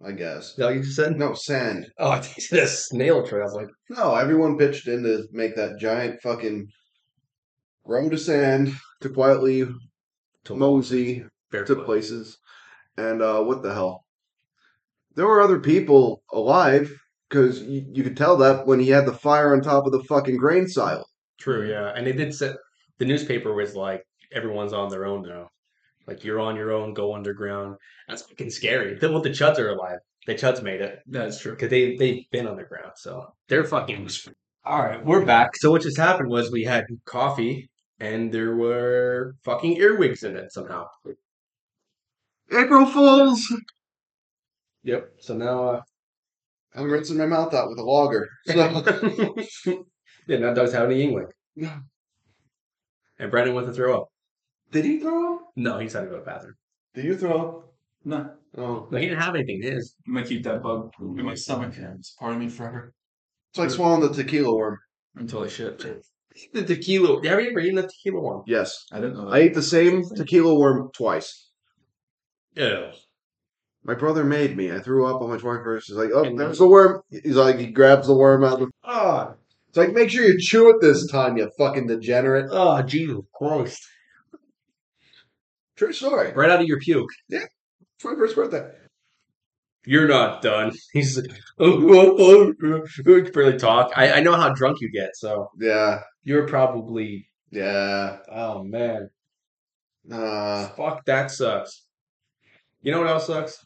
[0.03, 0.57] I guess.
[0.57, 1.19] No, you just said?
[1.19, 1.87] No, sand.
[1.99, 3.43] Oh, I think a snail trail.
[3.43, 6.67] I was like, No, everyone pitched in to make that giant fucking
[7.85, 9.67] road of sand to quietly
[10.45, 12.39] to mosey to places.
[12.97, 14.05] And uh, what the hell?
[15.17, 16.91] There were other people alive
[17.31, 20.03] because you, you could tell that when he had the fire on top of the
[20.05, 21.05] fucking grain silo.
[21.39, 21.93] True, yeah.
[21.97, 22.53] And they did say
[22.99, 25.49] the newspaper was like everyone's on their own now.
[26.07, 27.77] Like you're on your own, go underground.
[28.09, 28.99] That's fucking scary.
[28.99, 29.99] Then what the Chuds are alive.
[30.27, 31.53] The Chuds made it That's true.
[31.53, 34.09] because they they've been underground, so they're fucking.
[34.65, 35.57] All right, we're back.
[35.57, 40.53] So what just happened was we had coffee and there were fucking earwigs in it
[40.53, 40.87] somehow.
[42.53, 43.47] April Fools!
[44.83, 45.13] Yep.
[45.21, 45.83] So now uh,
[46.75, 48.29] I'm rinsing my mouth out with a lager.
[48.47, 49.85] So,
[50.27, 51.31] yeah, now Doug's having a Yuengling.
[51.57, 51.79] Yeah.
[53.19, 54.09] And Brandon went to throw up.
[54.71, 55.41] did he throw up?
[55.57, 56.55] No, he's had to go to the bathroom.
[56.95, 57.73] Did you throw up?
[58.05, 59.63] No, Oh, No, he didn't have anything.
[59.63, 59.95] His.
[60.07, 61.75] I'm gonna keep that bug in my stomach.
[61.77, 62.95] It's part of me forever
[63.51, 64.79] it's like swallowing the tequila worm.
[65.17, 65.79] until I shit.
[66.53, 67.17] The tequila.
[67.27, 68.43] Have you ever eaten a tequila worm?
[68.47, 69.25] Yes, I didn't know.
[69.27, 69.35] That.
[69.35, 71.51] I ate the same tequila worm twice.
[72.55, 72.91] Ew.
[73.85, 74.71] My brother made me.
[74.73, 75.83] I threw up on my 21st.
[75.87, 77.01] He's like, oh, And- there's the worm.
[77.11, 78.71] He's like, he grabs the worm out of the.
[78.85, 79.35] Oh,
[79.69, 82.47] It's like, make sure you chew it this time, you fucking degenerate.
[82.51, 83.83] oh, Jesus Christ!
[85.77, 86.33] True story.
[86.33, 87.09] Right out of your puke.
[87.29, 87.45] Yeah.
[88.03, 88.71] 21st birthday.
[89.87, 90.73] You're not done.
[90.93, 93.93] He's like, oh, he can barely talk.
[93.97, 97.29] I, I know how drunk you get, so Yeah, you're probably.
[97.51, 98.19] yeah.
[98.31, 99.09] Oh man,
[100.11, 101.87] Uh, fuck that sucks.
[102.83, 103.65] You know what else sucks?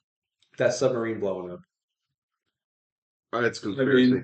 [0.59, 1.61] That submarine blowing up.
[3.35, 4.23] it's conspiracy.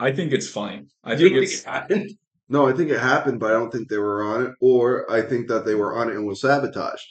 [0.00, 0.88] I think it's fine.
[1.04, 2.10] I I think think it's it happened.
[2.48, 4.52] no, I think it happened, but I don't think they were on it.
[4.60, 7.06] Or I think that they were on it and was sabotaged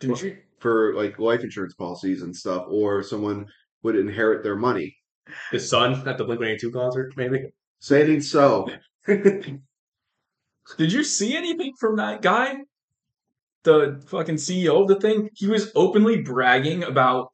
[0.00, 0.38] Didn't you?
[0.58, 3.46] for like life insurance policies and stuff, or someone
[3.82, 4.96] would inherit their money.
[5.50, 7.50] His son at the Blink One Eighty Two concert, maybe.
[7.80, 8.68] Say it ain't so.
[9.06, 12.56] Did you see anything from that guy?
[13.64, 15.28] The fucking CEO of the thing?
[15.34, 17.32] He was openly bragging about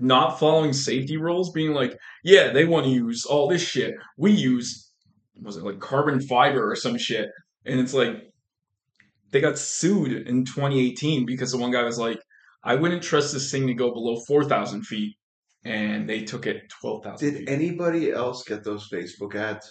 [0.00, 3.94] not following safety rules, being like, yeah, they want to use all this shit.
[4.16, 4.90] We use,
[5.42, 7.28] was it like carbon fiber or some shit?
[7.64, 8.22] And it's like,
[9.30, 12.18] they got sued in 2018 because the one guy was like,
[12.64, 15.16] I wouldn't trust this thing to go below 4,000 feet.
[15.64, 17.48] And they took it 12,000 Did feet.
[17.48, 19.70] anybody else get those Facebook ads?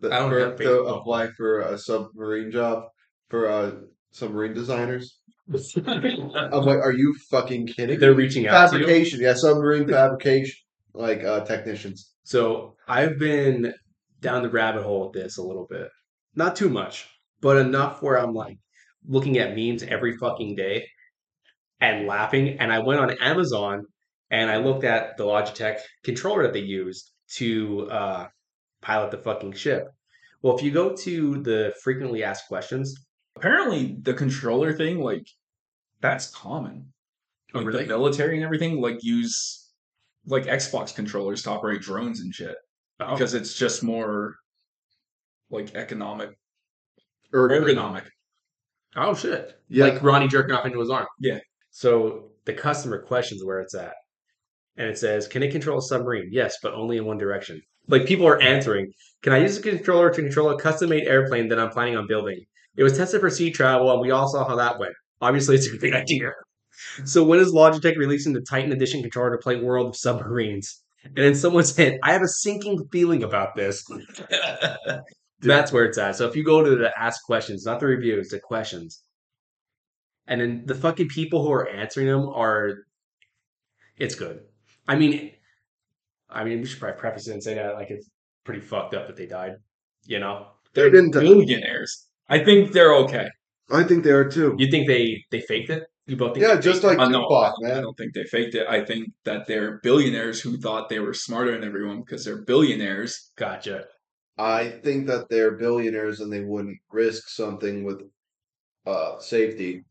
[0.00, 1.00] That, I don't Facebook.
[1.00, 2.84] apply for a submarine job
[3.28, 3.72] for uh,
[4.10, 5.20] submarine designers.
[5.86, 7.98] I'm like, are you fucking kidding?
[7.98, 10.56] They're reaching out to fabrication, yeah, submarine fabrication,
[10.94, 12.12] like uh, technicians.
[12.22, 13.74] So I've been
[14.20, 15.88] down the rabbit hole with this a little bit.
[16.34, 17.06] Not too much,
[17.40, 18.56] but enough where I'm like
[19.06, 20.86] looking at memes every fucking day
[21.80, 22.58] and laughing.
[22.58, 23.84] And I went on Amazon
[24.30, 28.26] and I looked at the Logitech controller that they used to uh,
[28.80, 29.88] pilot the fucking ship.
[30.42, 33.03] Well, if you go to the frequently asked questions,
[33.36, 35.26] Apparently, the controller thing, like,
[36.00, 36.92] that's common.
[37.54, 37.82] Oh, Like, really?
[37.84, 39.60] the military and everything, like, use
[40.26, 42.56] like Xbox controllers to operate drones and shit
[43.00, 44.36] oh, because it's just more
[45.50, 46.30] like economic,
[47.30, 48.06] Or ergonomic.
[48.96, 49.84] oh shit, Yeah.
[49.88, 51.06] like Ronnie jerking off into his arm.
[51.20, 51.40] Yeah.
[51.70, 53.92] So the customer questions where it's at.
[54.78, 56.30] And it says, Can it control a submarine?
[56.32, 57.60] Yes, but only in one direction.
[57.86, 58.90] Like people are answering,
[59.22, 62.06] Can I use a controller to control a custom made airplane that I'm planning on
[62.06, 62.42] building?
[62.76, 64.94] It was tested for sea travel and we all saw how that went.
[65.20, 66.32] Obviously it's a great idea.
[67.04, 70.82] So when is Logitech releasing the Titan Edition controller to play World of Submarines?
[71.04, 73.84] And then someone said, I have a sinking feeling about this.
[75.40, 76.16] That's where it's at.
[76.16, 79.02] So if you go to the ask questions, not the reviews, the questions,
[80.26, 82.86] and then the fucking people who are answering them are,
[83.98, 84.40] it's good.
[84.88, 85.32] I mean,
[86.30, 88.08] I mean, we should probably preface it and say that like it's
[88.44, 89.56] pretty fucked up that they died.
[90.04, 91.12] You know, They didn't.
[91.12, 92.06] Billionaires.
[92.28, 93.28] I think they're okay.
[93.70, 94.54] I think they are too.
[94.58, 95.84] you think they they faked it?
[96.06, 96.46] You both think?
[96.46, 98.66] Yeah, just like Uh, no, Tupac, I don't think they faked it.
[98.68, 103.30] I think that they're billionaires who thought they were smarter than everyone because they're billionaires.
[103.36, 103.86] gotcha.
[104.36, 108.02] I think that they're billionaires and they wouldn't risk something with
[108.86, 109.84] uh, safety.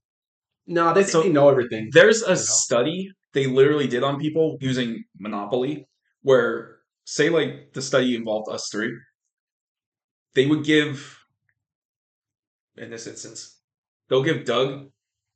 [0.68, 1.90] No, they think So- they know everything.
[1.94, 2.36] There's a know?
[2.36, 5.88] study they literally did on people using Monopoly,
[6.22, 8.94] where say like the study involved us three,
[10.36, 11.18] they would give,
[12.78, 13.60] in this instance,
[14.10, 14.90] they'll give Doug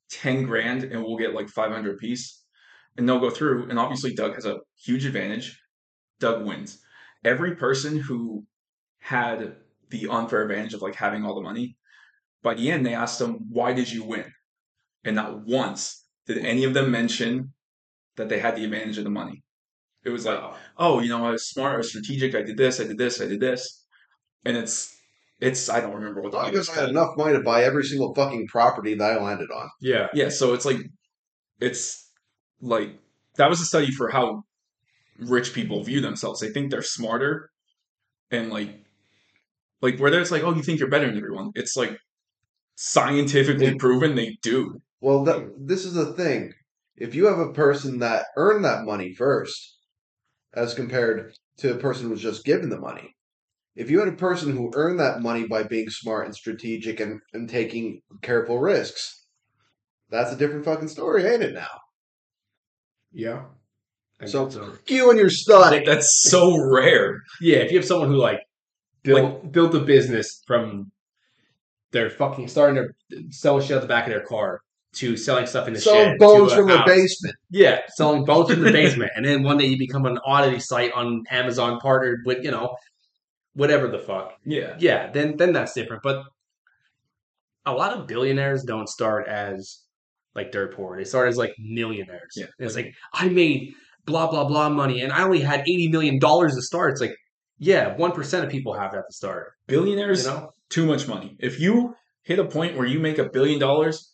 [0.09, 2.43] ten grand and we'll get like five hundred piece,
[2.97, 5.59] and they'll go through, and obviously Doug has a huge advantage.
[6.19, 6.79] Doug wins.
[7.23, 8.45] Every person who
[8.99, 9.57] had
[9.89, 11.77] the unfair advantage of like having all the money,
[12.41, 14.31] by the end they asked them, "Why did you win?"
[15.03, 17.53] And not once did any of them mention
[18.17, 19.43] that they had the advantage of the money.
[20.03, 20.39] It was like,
[20.77, 23.21] oh, you know, I was smart, I was strategic, I did this, I did this,
[23.21, 23.85] I did this.
[24.43, 24.96] And it's
[25.39, 27.33] it's I don't remember what As the long name as is I had enough money
[27.33, 29.69] to buy every single fucking property that I landed on.
[29.81, 30.77] Yeah, Yeah, so it's like
[31.59, 32.09] it's
[32.61, 32.97] like
[33.35, 34.43] that was a study for how
[35.19, 36.39] rich people view themselves.
[36.39, 37.49] They think they're smarter
[38.31, 38.83] and like
[39.81, 41.51] like where there's like, oh, you think you're better than everyone.
[41.55, 41.97] It's like
[42.75, 43.73] scientifically Yeah.
[43.79, 44.81] proven they do.
[45.01, 46.53] Well, that, this is the thing.
[46.95, 49.77] If you have a person that earned that money first,
[50.55, 53.15] as compared to a person who was just given the money,
[53.77, 57.21] if you had a person who earned that money by being smart and strategic and,
[57.33, 59.23] and taking careful risks,
[60.09, 61.67] that's a different fucking story, ain't it now?
[63.13, 63.43] yeah.
[64.19, 65.71] And So fuck you and your stuff.
[65.71, 67.21] Like, that's so rare.
[67.39, 68.39] yeah, if you have someone who like
[69.03, 70.91] built built a business from
[71.91, 74.61] their fucking starting to sell shit out the back of their car
[74.95, 77.35] to selling stuff in the Selling shed bones to a from the basement.
[77.51, 80.91] Yeah, selling bones in the basement, and then one day you become an oddity site
[80.93, 82.75] on Amazon, partnered with you know
[83.57, 84.33] whatever the fuck.
[84.45, 84.75] Yeah.
[84.79, 86.01] Yeah, then then that's different.
[86.03, 86.23] But
[87.65, 89.81] a lot of billionaires don't start as
[90.35, 90.95] like dirt poor.
[90.97, 92.33] They start as like millionaires.
[92.35, 92.45] Yeah.
[92.59, 93.73] And it's like I made
[94.05, 96.91] blah blah blah money, and I only had eighty million dollars to start.
[96.91, 97.15] It's like
[97.59, 99.53] yeah, one percent of people have that to start.
[99.67, 101.35] Billionaires, You know, too much money.
[101.39, 104.13] If you hit a point where you make a billion dollars,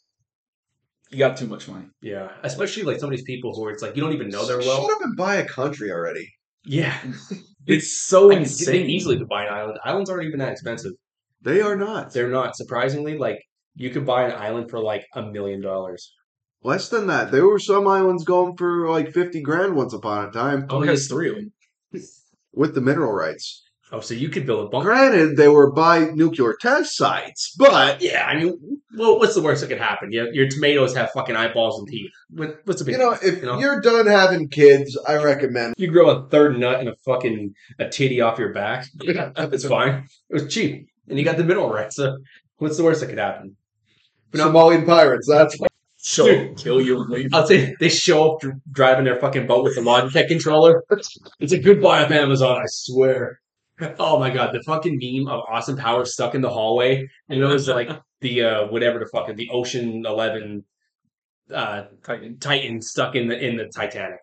[1.12, 1.88] you got too much money.
[2.02, 2.30] yeah.
[2.44, 4.62] Especially like some of these people who are, it's like you don't even know they're
[4.62, 4.92] Shut well.
[4.92, 6.28] up and buy a country already.
[6.66, 6.96] Yeah,
[7.66, 8.86] It's so I can- insane.
[8.88, 9.80] They easily could buy an island.
[9.84, 10.94] Islands aren't even that expensive.
[11.42, 12.14] They are not.
[12.14, 13.40] They're not surprisingly like
[13.76, 16.14] you could buy an island for like a million dollars.
[16.64, 17.32] Less than that.
[17.32, 20.88] There were some islands going for like fifty grand once upon a time oh, Only
[20.90, 21.52] has three of them.
[22.54, 23.63] with the mineral rights.
[23.96, 24.88] Oh, so you could build a bunker.
[24.88, 29.62] Granted, they were by nuclear test sites, but Yeah, I mean, well, what's the worst
[29.62, 30.12] that could happen?
[30.12, 32.10] Your, your tomatoes have fucking eyeballs and teeth.
[32.32, 32.94] What, what's the big?
[32.96, 33.60] you know, if You know?
[33.60, 35.76] you're done having kids, I recommend.
[35.78, 38.88] you grow a third nut and a fucking a titty off your back.
[39.04, 40.08] Yeah, it's fine.
[40.30, 41.98] It was cheap, and you got the mineral rights.
[41.98, 42.18] So,
[42.58, 43.56] what's the worst that could happen?
[44.32, 45.28] But no, Somalian pirates.
[45.30, 45.56] That's
[46.02, 46.58] Show Dude.
[46.64, 47.06] kill you.
[47.32, 50.84] I'll say they show up dr- driving their fucking boat with the Logitech controller.
[51.40, 53.40] It's a good buy off Amazon, I swear.
[54.00, 57.46] Oh my god, the fucking meme of Austin Powers stuck in the hallway, and it
[57.46, 57.90] was like
[58.22, 60.64] the uh whatever the fuck the Ocean Eleven
[61.54, 62.38] uh Titan.
[62.40, 64.20] Titan stuck in the in the Titanic.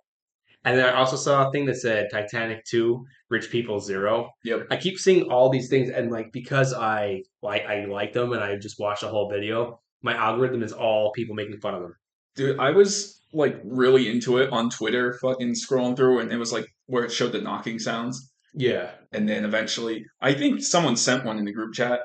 [0.64, 4.30] And then I also saw a thing that said Titanic two, rich people zero.
[4.44, 4.66] Yep.
[4.70, 8.42] I keep seeing all these things, and like because I like I like them, and
[8.42, 9.80] I just watched the whole video.
[10.02, 11.94] My algorithm is all people making fun of them.
[12.36, 16.52] Dude, I was like really into it on Twitter, fucking scrolling through, and it was
[16.52, 18.29] like where it showed the knocking sounds.
[18.54, 22.00] Yeah, And then eventually, I think someone sent one in the group chat.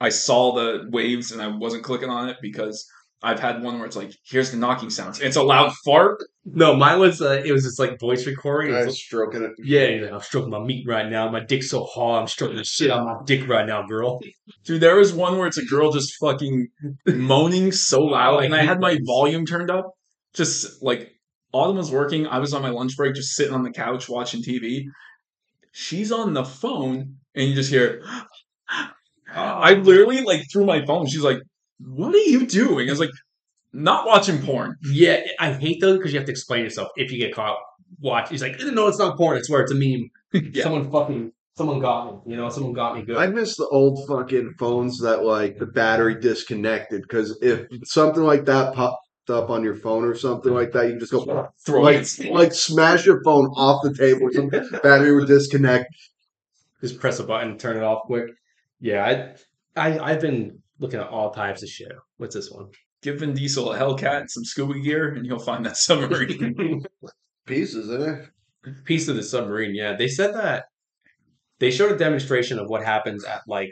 [0.00, 2.84] I saw the waves and I wasn't clicking on it because
[3.22, 5.20] I've had one where it's like, here's the knocking sounds.
[5.20, 6.18] It's a loud fart.
[6.44, 8.72] No, mine was uh, it was just like voice recording.
[8.72, 9.52] It was like- stroking it.
[9.62, 11.30] yeah, he's like, I'm stroking my meat right now.
[11.30, 12.20] My dick's so hard.
[12.22, 14.20] I'm stroking the shit out of my dick right now, girl.
[14.64, 16.68] Dude, there was one where it's a girl just fucking
[17.06, 19.92] moaning so loud, and I had my hate volume turned up.
[20.34, 21.12] Just like
[21.52, 24.42] Autumn was working, I was on my lunch break, just sitting on the couch watching
[24.42, 24.82] TV.
[25.76, 28.00] She's on the phone, and you just hear.
[29.34, 31.08] I literally like threw my phone.
[31.08, 31.38] She's like,
[31.80, 33.10] "What are you doing?" I was like,
[33.72, 37.18] "Not watching porn." Yeah, I hate those because you have to explain yourself if you
[37.18, 37.58] get caught.
[38.00, 38.30] Watch.
[38.30, 39.36] He's like, no, it's not porn.
[39.36, 40.10] It's where it's a meme.
[40.52, 40.64] Yeah.
[40.64, 42.32] Someone fucking, someone got me.
[42.32, 43.16] You know, someone got me good.
[43.16, 48.44] I miss the old fucking phones that like the battery disconnected because if something like
[48.44, 51.82] that popped up on your phone or something like that, you can just go Throw
[51.82, 52.30] like it.
[52.32, 54.28] like smash your phone off the table.
[54.32, 54.48] Some
[54.82, 55.86] battery would disconnect.
[56.80, 58.26] Just press a button, turn it off quick.
[58.80, 59.34] Yeah,
[59.76, 61.92] I, I, I've been looking at all types of shit.
[62.18, 62.66] What's this one?
[63.02, 66.84] Give Vin Diesel a Hellcat and some scuba gear, and you'll find that submarine.
[67.46, 68.74] Pieces in it.
[68.84, 69.74] Piece of the submarine.
[69.74, 70.64] Yeah, they said that
[71.58, 73.70] they showed a demonstration of what happens at like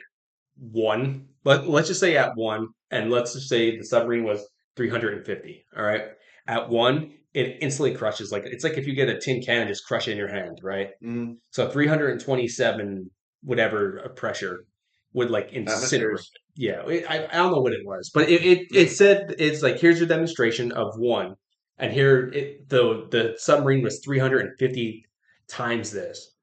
[0.58, 1.26] one.
[1.44, 5.64] Let let's just say at one, and let's just say the submarine was 350.
[5.76, 6.02] All right,
[6.46, 8.32] at one, it instantly crushes.
[8.32, 10.28] Like it's like if you get a tin can and just crush it in your
[10.28, 10.90] hand, right?
[11.02, 11.36] Mm.
[11.50, 13.10] So 327
[13.42, 14.66] whatever uh, pressure
[15.14, 16.24] would like incinerate.
[16.54, 19.62] Yeah, it, I, I don't know what it was, but it, it it said it's
[19.62, 21.34] like here's your demonstration of one,
[21.78, 25.04] and here it the the submarine was 350
[25.48, 26.34] times this,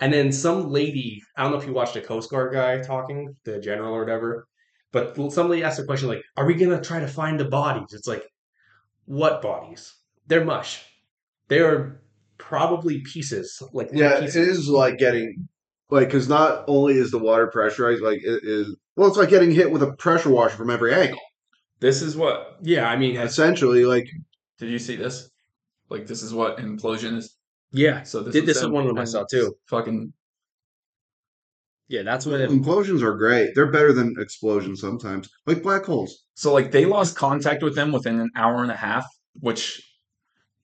[0.00, 3.34] and then some lady I don't know if you watched a Coast Guard guy talking,
[3.44, 4.47] the general or whatever,
[4.92, 8.06] but somebody asked a question like, "Are we gonna try to find the bodies?" It's
[8.08, 8.24] like,
[9.04, 9.94] what bodies?
[10.26, 10.82] They're mush.
[11.48, 12.00] They are
[12.38, 13.60] probably pieces.
[13.72, 14.58] Like Yeah, it pieces.
[14.58, 15.48] is like getting
[15.90, 18.76] like because not only is the water pressurized, like it is.
[18.96, 21.18] Well, it's like getting hit with a pressure washer from every angle.
[21.80, 22.56] this is what.
[22.62, 24.06] Yeah, I mean, Essentially, like
[24.58, 25.30] Did you see this?
[25.88, 27.36] Like this is what implosion is.
[27.72, 29.54] yeah, So this Did- is this is one of them I saw, too.
[29.66, 30.12] Fucking
[31.88, 32.50] yeah, that's what it.
[32.50, 33.54] implosions are great.
[33.54, 36.24] They're better than explosions sometimes, like black holes.
[36.34, 39.06] So like they lost contact with them within an hour and a half,
[39.40, 39.82] which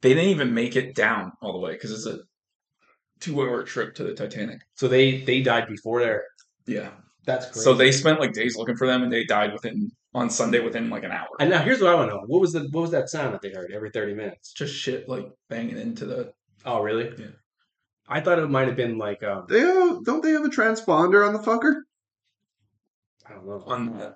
[0.02, 2.20] they didn't even make it down all the way because it's a
[3.20, 4.60] two-hour trip to the Titanic.
[4.74, 6.24] So they they died before there.
[6.66, 6.90] Yeah.
[7.26, 7.60] That's crazy.
[7.60, 10.90] So they spent like days looking for them, and they died within on Sunday within
[10.90, 11.28] like an hour.
[11.40, 13.34] And now here's what I want to know: what was the what was that sound
[13.34, 14.52] that they heard every thirty minutes?
[14.52, 16.32] just shit like banging into the.
[16.66, 17.12] Oh, really?
[17.18, 17.26] Yeah.
[18.08, 21.26] I thought it might have been like um, They have, don't they have a transponder
[21.26, 21.74] on the fucker?
[23.26, 23.62] I don't know.
[23.66, 24.14] On the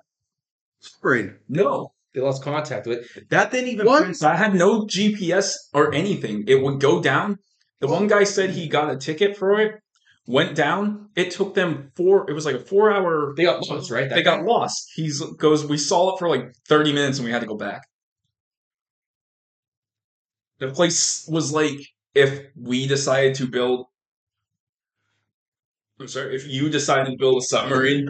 [1.01, 1.35] Brain.
[1.49, 3.29] no, They lost contact with it.
[3.29, 3.85] That didn't even.
[3.85, 4.03] What?
[4.03, 6.45] print- that had no GPS or anything.
[6.47, 7.37] It would go down,
[7.79, 9.75] The one guy said he got a ticket for it,
[10.27, 11.09] went down.
[11.15, 12.29] It took them four.
[12.29, 13.33] It was like a four hour.
[13.35, 14.07] They got lost, right?
[14.07, 14.89] That They got lost.
[14.95, 15.65] He's goes.
[15.65, 17.81] We saw it for like thirty minutes, and we had to go back.
[20.59, 21.79] The place was like
[22.15, 23.87] if we decided to build.
[25.99, 26.35] I'm sorry.
[26.35, 28.09] If you decided to build a submarine,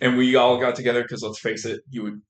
[0.00, 2.22] and we all got together, because let's face it, you would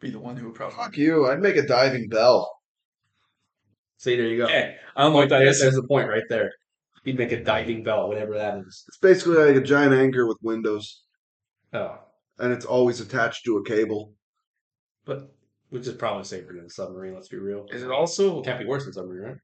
[0.00, 0.76] be the one who would probably.
[0.76, 1.26] Fuck you.
[1.26, 2.50] I'd make a diving bell.
[3.98, 4.48] See, there you go.
[4.48, 5.62] Yeah, I don't know what that There's, is.
[5.62, 6.50] there's the point right there.
[7.04, 8.84] You'd make a diving bell, whatever that is.
[8.88, 11.02] It's basically like a giant anchor with windows,
[11.72, 11.98] Oh,
[12.38, 14.12] and it's always attached to a cable.
[15.04, 15.30] but
[15.70, 17.14] which is probably safer than a submarine.
[17.14, 17.66] Let's be real.
[17.70, 19.36] Is it also Can't be worse than submarine, right?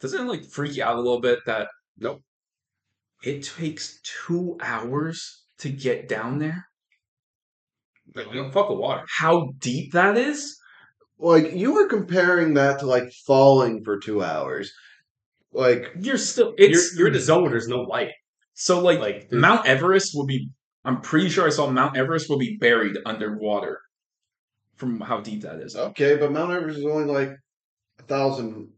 [0.00, 2.22] Doesn't it like freak you out a little bit that Nope.
[3.22, 6.66] it takes two hours to get down there?
[8.14, 9.02] Like, we don't fuck with water.
[9.08, 10.56] How deep that is?
[11.18, 14.72] Like you were comparing that to like falling for two hours.
[15.52, 18.12] Like You're still You're, you're in the zone where there's no light.
[18.54, 20.48] so like, Like, Mount Everest will be.
[20.84, 23.80] I'm pretty sure I saw Mount Everest will be buried underwater
[24.76, 25.76] from how deep that is.
[25.76, 27.36] okay, but Mount Everest is only like
[27.98, 28.70] a thousand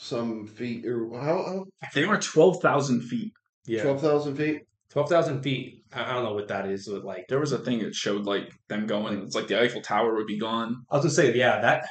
[0.00, 3.32] some feet or how, how They are twelve thousand feet.
[3.66, 4.62] Yeah, twelve thousand feet.
[4.90, 5.84] twelve thousand feet.
[5.92, 6.88] I, I don't know what that is.
[6.88, 9.22] With like, There was a thing that showed like them going.
[9.22, 10.84] It's like the Eiffel Tower would be gone.
[10.90, 11.86] I was gonna say, yeah, that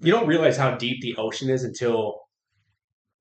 [0.00, 2.20] you don't realize how deep the ocean is until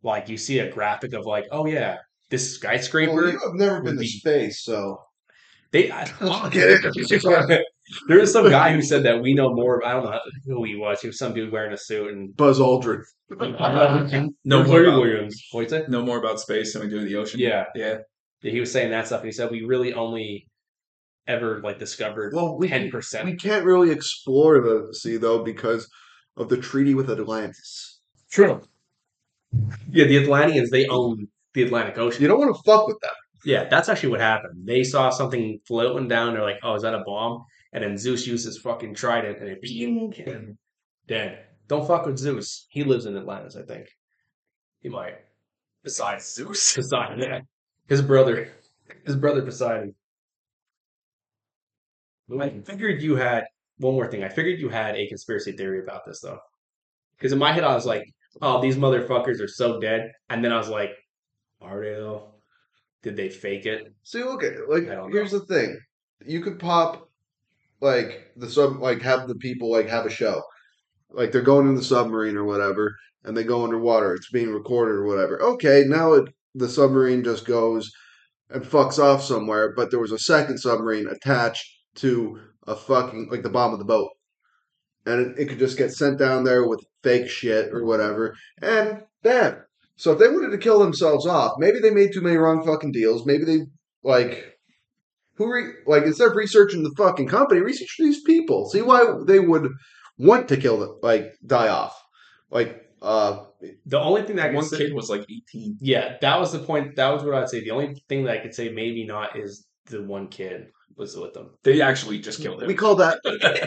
[0.03, 1.97] like you see a graphic of like, oh yeah,
[2.29, 3.13] this skyscraper.
[3.13, 5.01] Well, you have never would been to be- space, so
[5.71, 6.05] They, I,
[6.51, 7.65] Get it?
[8.07, 9.85] there was some guy who said that we know more.
[9.85, 11.01] I don't know who he was.
[11.01, 13.03] He was some dude wearing a suit and Buzz Aldrin.
[13.29, 15.41] No more Larry about, Williams.
[15.51, 15.85] What'd you say?
[15.89, 17.39] no more about space than we do the ocean.
[17.39, 17.97] Yeah, yeah.
[18.41, 19.21] he was saying that stuff.
[19.21, 20.47] And he said we really only
[21.27, 23.25] ever like discovered Well, we ten percent.
[23.25, 25.89] we can't really explore the sea though because
[26.37, 27.99] of the treaty with Atlantis.
[28.31, 28.61] True.
[29.89, 32.21] Yeah, the Atlanteans they own the Atlantic Ocean.
[32.21, 33.11] You don't want to fuck with them.
[33.45, 34.65] Yeah, that's actually what happened.
[34.65, 36.33] They saw something floating down.
[36.33, 37.43] They're like, "Oh, is that a bomb?"
[37.73, 40.57] And then Zeus uses fucking trident, and it bing, and
[41.07, 41.39] dead.
[41.67, 42.65] Don't fuck with Zeus.
[42.69, 43.87] He lives in Atlantis, I think.
[44.81, 45.15] He might.
[45.83, 46.75] Besides Zeus.
[46.75, 47.39] Poseidon, yeah.
[47.89, 48.51] His brother,
[49.05, 49.95] his brother Poseidon.
[52.39, 53.45] I figured you had
[53.77, 54.23] one more thing.
[54.23, 56.39] I figured you had a conspiracy theory about this though,
[57.17, 58.03] because in my head I was like,
[58.41, 60.91] "Oh, these motherfuckers are so dead," and then I was like,
[61.61, 62.33] "Are they though?
[63.01, 65.79] Did they fake it?" See, look at like I don't here's the thing.
[66.25, 67.06] You could pop
[67.81, 70.41] like the sub like have the people like have a show.
[71.09, 74.13] Like they're going in the submarine or whatever, and they go underwater.
[74.13, 75.41] It's being recorded or whatever.
[75.41, 77.91] Okay, now it the submarine just goes
[78.49, 81.65] and fucks off somewhere, but there was a second submarine attached
[81.95, 84.09] to a fucking like the bottom of the boat.
[85.05, 89.03] And it, it could just get sent down there with fake shit or whatever, and
[89.23, 89.63] bam.
[89.95, 92.91] So if they wanted to kill themselves off, maybe they made too many wrong fucking
[92.91, 93.25] deals.
[93.25, 93.59] Maybe they
[94.03, 94.56] like
[95.37, 98.69] who re- like instead of researching the fucking company, research these people.
[98.69, 99.69] See why they would
[100.17, 101.95] want to kill them, like die off.
[102.49, 103.45] Like uh
[103.85, 105.77] The only thing that One say, kid was like 18.
[105.81, 106.95] yeah, that was the point.
[106.95, 107.61] That was what I'd say.
[107.63, 111.33] The only thing that I could say maybe not is the one kid was with
[111.33, 111.51] them.
[111.63, 112.67] They actually just killed him.
[112.67, 113.19] we call that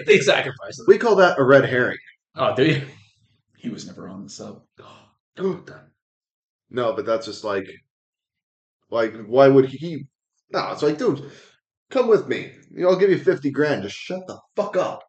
[0.07, 0.87] they sacrificed him.
[0.89, 1.99] we call that a red herring.
[2.37, 2.83] Oh, do you?
[3.57, 4.63] He was never on the sub.
[6.73, 7.67] No, but that's just like
[8.91, 10.07] like why would he
[10.51, 11.31] No, it's like, dude,
[11.91, 12.53] come with me.
[12.83, 13.83] I'll give you fifty grand.
[13.83, 15.03] Just shut the fuck up.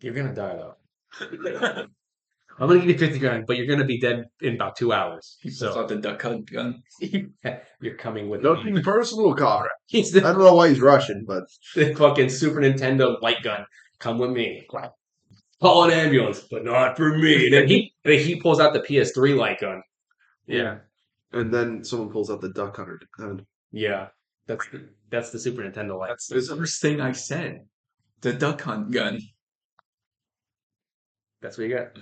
[0.00, 0.76] You're gonna die though.
[2.58, 5.36] I'm gonna give you fifty grand, but you're gonna be dead in about two hours.
[5.40, 6.82] He pulls So out the duck hunt gun.
[7.80, 8.82] you're coming with Nothing me.
[8.82, 9.70] personal, Conrad.
[9.86, 13.64] He's I the, don't know why he's Russian, but the fucking Super Nintendo light gun.
[13.98, 14.66] Come with me.
[15.60, 17.46] Call an ambulance, but not for me.
[17.46, 19.82] And then he and then he pulls out the PS3 light gun.
[20.46, 20.78] Yeah,
[21.32, 23.46] and then someone pulls out the duck hunter gun.
[23.72, 24.08] yeah.
[24.46, 26.08] That's the, that's the Super Nintendo light.
[26.08, 27.60] That's the first thing I said.
[28.20, 29.20] The duck hunt gun.
[31.40, 31.98] That's what you got.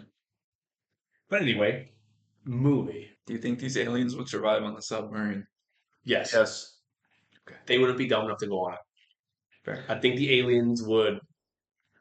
[1.29, 1.91] But anyway,
[2.45, 3.09] movie.
[3.27, 5.47] Do you think these aliens would survive on the submarine?
[6.05, 6.33] Yes.
[6.33, 6.79] Yes.
[7.47, 7.59] Okay.
[7.67, 8.79] They wouldn't be dumb enough to go on it.
[9.65, 9.85] Fair.
[9.89, 11.21] I think the aliens would.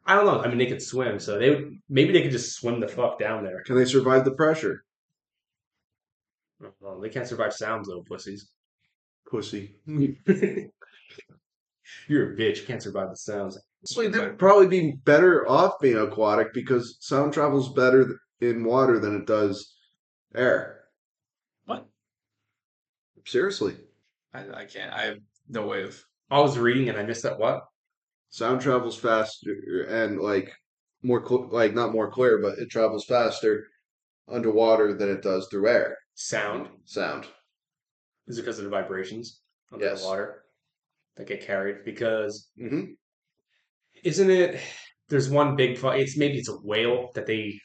[0.06, 0.42] I don't know.
[0.42, 1.74] I mean, they could swim, so they would.
[1.90, 3.62] Maybe they could just swim the fuck down there.
[3.66, 4.84] Can they survive the pressure?
[6.80, 8.50] Well, they can't survive sounds, though, pussies.
[9.30, 9.76] Pussy.
[12.08, 12.66] You're a bitch.
[12.66, 13.58] Can't survive the sounds.
[13.82, 19.00] Honestly, they would probably be better off being aquatic because sound travels better in water
[19.00, 19.76] than it does
[20.36, 20.82] air.
[21.66, 21.88] What?
[23.26, 23.76] Seriously.
[24.34, 24.94] I, I can't.
[24.94, 25.18] I have
[25.50, 26.02] no way of.
[26.30, 27.40] I was reading and I missed that.
[27.40, 27.62] What?
[28.30, 30.52] Sound travels faster and like
[31.04, 33.68] more cl- like not more clear, but it travels faster
[34.28, 35.98] underwater than it does through air.
[36.16, 37.26] Sound Sound.
[38.28, 39.40] is it because of the vibrations
[39.72, 40.02] under Yes.
[40.02, 40.44] the water
[41.18, 41.84] that get carried?
[41.86, 42.84] Because hmm
[44.04, 44.60] isn't it?
[45.10, 45.78] There's one big.
[45.78, 47.60] fu- It's maybe it's a whale that they.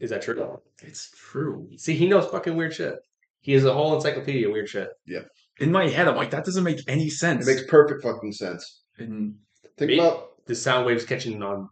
[0.00, 0.58] Is that true?
[0.82, 1.68] It's true.
[1.76, 2.94] See, he knows fucking weird shit.
[3.40, 4.88] He has a whole encyclopedia of weird shit.
[5.06, 5.20] Yeah.
[5.58, 7.46] In my head, I'm like, that doesn't make any sense.
[7.46, 8.82] It makes perfect fucking sense.
[8.98, 9.36] and
[9.78, 10.24] Think Me- about.
[10.46, 11.68] The sound waves catching on.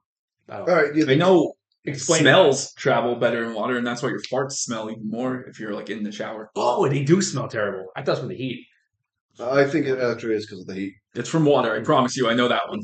[0.48, 4.02] I don't All right, you I know Explain smells travel better in water, and that's
[4.02, 6.50] why your farts smell even more if you're like in the shower.
[6.56, 7.86] Oh, they do smell terrible.
[7.94, 8.66] I thought it was from the heat.
[9.40, 10.94] I think it actually is because of the heat.
[11.14, 11.74] It's from water.
[11.74, 12.28] I promise you.
[12.28, 12.80] I know that one.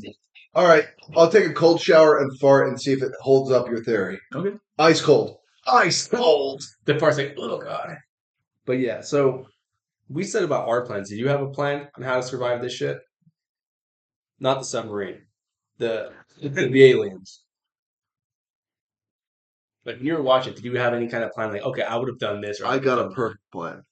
[0.53, 0.85] All right,
[1.15, 4.19] I'll take a cold shower and fart and see if it holds up your theory.
[4.35, 4.57] Okay.
[4.79, 5.37] Ice cold.
[5.65, 6.61] Ice cold.
[6.85, 7.95] The fart's like, oh god.
[8.65, 9.47] But yeah, so
[10.09, 11.09] we said about our plans.
[11.09, 12.99] Do you have a plan on how to survive this shit?
[14.39, 15.21] Not the submarine.
[15.77, 17.43] The the aliens.
[19.85, 21.51] Like when you were watching, did you have any kind of plan?
[21.51, 22.59] Like, okay, I would have done this.
[22.59, 23.83] Or I got a perfect plan.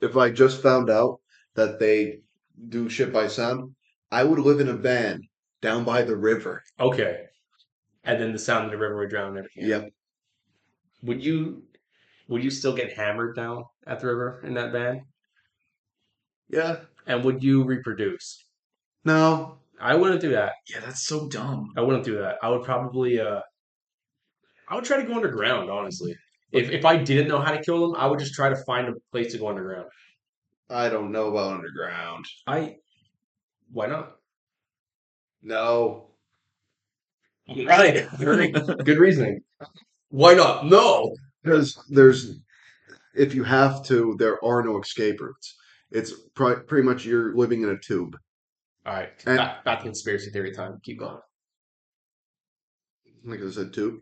[0.00, 1.20] If I just found out
[1.60, 2.20] that they
[2.68, 3.74] do shit by sound,
[4.10, 5.22] I would live in a van
[5.60, 6.62] down by the river.
[6.78, 7.26] Okay,
[8.04, 9.64] and then the sound of the river would drown everything.
[9.64, 9.82] out.
[9.82, 9.92] Yep.
[11.02, 11.62] Would you?
[12.28, 15.02] Would you still get hammered down at the river in that van?
[16.48, 16.76] Yeah.
[17.06, 18.44] And would you reproduce?
[19.04, 19.58] No.
[19.80, 20.52] I wouldn't do that.
[20.68, 21.72] Yeah, that's so dumb.
[21.76, 22.36] I wouldn't do that.
[22.42, 23.40] I would probably uh
[24.68, 26.14] I would try to go underground, honestly.
[26.52, 28.88] If if I didn't know how to kill them, I would just try to find
[28.88, 29.88] a place to go underground.
[30.70, 32.24] I don't know about underground.
[32.46, 32.76] I
[33.72, 34.12] Why not?
[35.42, 36.10] No.
[37.48, 38.08] Right.
[38.18, 39.40] Very good reasoning.
[40.10, 40.66] Why not?
[40.66, 41.14] No.
[41.42, 42.38] Because there's,
[43.14, 45.56] if you have to, there are no escape routes.
[45.90, 48.16] It's pri- pretty much you're living in a tube.
[48.86, 49.10] All right.
[49.26, 50.78] And- back, back to conspiracy theory time.
[50.84, 51.18] Keep going.
[53.24, 53.96] Like I said, tube.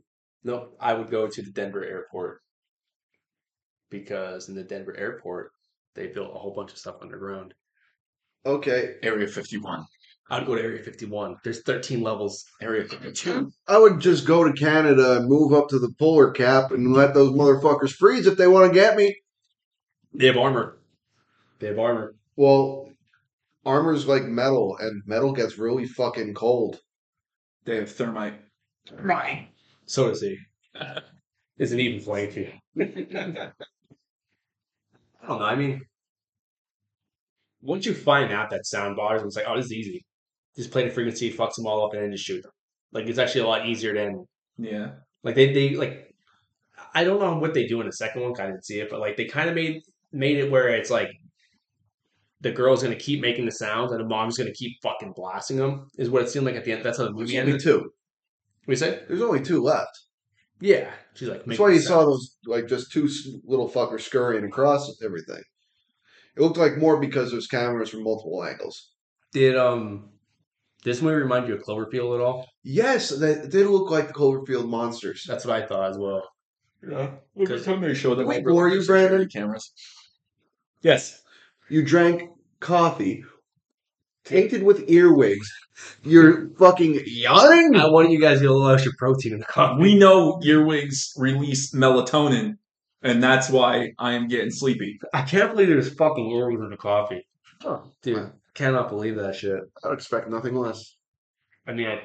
[0.44, 2.40] No, I would go to the Denver airport
[3.90, 5.50] because in the Denver airport
[5.98, 7.52] they built a whole bunch of stuff underground.
[8.46, 8.94] Okay.
[9.02, 9.84] Area 51.
[10.30, 11.36] I'd go to Area 51.
[11.42, 12.44] There's 13 levels.
[12.62, 13.32] Area 52.
[13.32, 13.46] Hmm.
[13.66, 17.14] I would just go to Canada and move up to the polar cap and let
[17.14, 19.16] those motherfuckers freeze if they want to get me.
[20.14, 20.78] They have armor.
[21.58, 22.14] They have armor.
[22.36, 22.90] Well,
[23.66, 26.78] armor's like metal, and metal gets really fucking cold.
[27.64, 28.40] They have thermite.
[28.92, 29.48] Right.
[29.86, 30.38] So does he.
[31.58, 32.30] Is an even playing
[32.76, 33.52] field.
[35.28, 35.44] I don't know.
[35.46, 35.82] I mean,
[37.60, 40.04] once you find out that sound bothers it's like, oh, this is easy.
[40.56, 42.52] Just play the frequency, fucks them all up, and then just shoot them.
[42.92, 44.26] Like it's actually a lot easier than
[44.56, 44.92] Yeah.
[45.22, 46.04] like they they like.
[46.94, 49.00] I don't know what they do in the second one, kind didn't see it, but
[49.00, 51.10] like they kind of made made it where it's like
[52.40, 55.88] the girl's gonna keep making the sounds and the mom's gonna keep fucking blasting them.
[55.98, 56.82] Is what it seemed like at the end.
[56.84, 57.62] That's how the There's movie only ended.
[57.64, 57.78] two.
[57.80, 57.84] What
[58.66, 59.02] do you say?
[59.08, 59.98] There's only two left.
[60.60, 61.44] Yeah, she's like.
[61.44, 63.08] That's why you the saw those like just two
[63.44, 65.42] little fuckers scurrying across everything.
[66.36, 68.92] It looked like more because there's cameras from multiple angles.
[69.32, 70.10] Did um
[70.84, 72.46] this movie remind you of Cloverfield at all?
[72.62, 75.24] Yes, they did look like the Cloverfield monsters.
[75.26, 76.22] That's what I thought as well.
[76.88, 77.10] Yeah.
[77.40, 79.28] Every time they show them, Wait, over, were you, Brandon?
[79.28, 79.72] Cameras.
[80.80, 81.20] Yes.
[81.68, 82.30] You drank
[82.60, 83.24] coffee
[84.28, 85.50] tainted with earwigs.
[86.02, 87.76] You're fucking yawning.
[87.76, 89.80] I wanted you guys to get a little extra protein in the coffee.
[89.82, 92.54] We know earwigs release melatonin,
[93.02, 94.98] and that's why I am getting sleepy.
[95.14, 97.26] I can't believe there's fucking earwigs in the coffee.
[98.02, 99.60] Dude, cannot believe that shit.
[99.84, 100.96] I would expect nothing less.
[101.66, 102.00] I mean, I,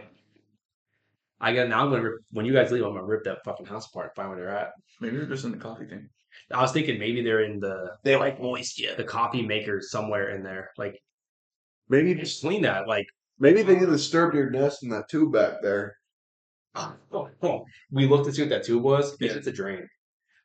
[1.40, 1.84] I got now.
[1.84, 4.30] I'm gonna rip, when you guys leave, I'm gonna rip that fucking house apart, find
[4.30, 4.72] where they're at.
[5.02, 6.10] Maybe they're just in the coffee thing.
[6.52, 8.96] I was thinking maybe they're in the They like moisture.
[8.96, 10.72] the coffee maker somewhere in there.
[10.78, 11.00] Like,
[11.94, 12.88] Maybe just clean that.
[12.88, 13.06] Like,
[13.38, 15.98] maybe they disturbed your nest in that tube back there.
[16.74, 17.66] oh, oh.
[17.91, 19.16] we looked to see what that tube was.
[19.20, 19.34] Yeah.
[19.34, 19.88] It's a drain,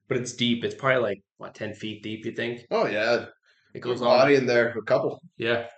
[0.09, 0.63] but it's deep.
[0.63, 2.27] It's probably like what ten feet deep.
[2.27, 3.25] You think Oh yeah,
[3.73, 4.09] it goes on?
[4.09, 4.75] body in there.
[4.77, 5.23] A couple.
[5.39, 5.69] Yeah.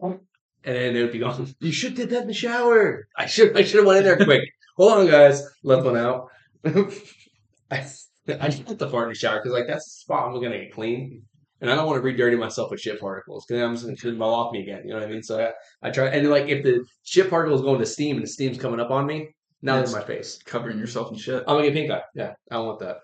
[0.00, 0.20] And
[0.62, 1.52] then it would be gone.
[1.58, 3.08] You should did that in the shower.
[3.16, 4.48] I should I should have went in there quick.
[4.76, 5.42] Hold on, guys.
[5.64, 6.28] Left one out.
[6.64, 7.84] I,
[8.28, 10.58] I just put the fart in the shower because like that's the spot I'm gonna
[10.58, 11.24] get clean,
[11.60, 14.34] and I don't want to re-dirty myself with shit particles because I'm just gonna smell
[14.34, 14.82] off me again.
[14.84, 15.22] You know what I mean?
[15.22, 18.30] So I, I try and like if the shit particles going to steam and the
[18.30, 20.38] steam's coming up on me, now they're in my face.
[20.44, 21.42] Covering yourself in shit.
[21.46, 22.02] I'm gonna get pink eye.
[22.14, 22.98] Yeah, I don't want that.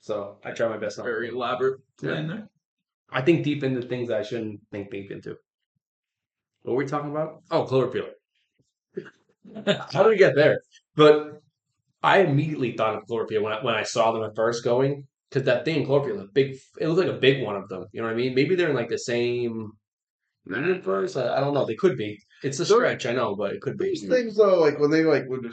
[0.00, 1.04] So I try my best not.
[1.04, 2.48] Very elaborate plan there.
[3.10, 5.36] I think deep into things I shouldn't think deep into.
[6.62, 7.42] What were we talking about?
[7.50, 8.10] Oh, Cloverfield.
[9.92, 10.60] How did we get there?
[10.96, 11.42] But
[12.02, 15.46] I immediately thought of Cloverfield when I, when I saw them at first going because
[15.46, 17.86] that thing in Cloverfield, a big, it looked like a big one of them.
[17.92, 18.34] You know what I mean?
[18.34, 19.72] Maybe they're in like the same
[20.46, 21.16] universe.
[21.16, 21.66] I, I don't know.
[21.66, 22.18] They could be.
[22.44, 23.86] It's a stretch, I know, but it could be.
[23.86, 25.50] These things though, like when they like would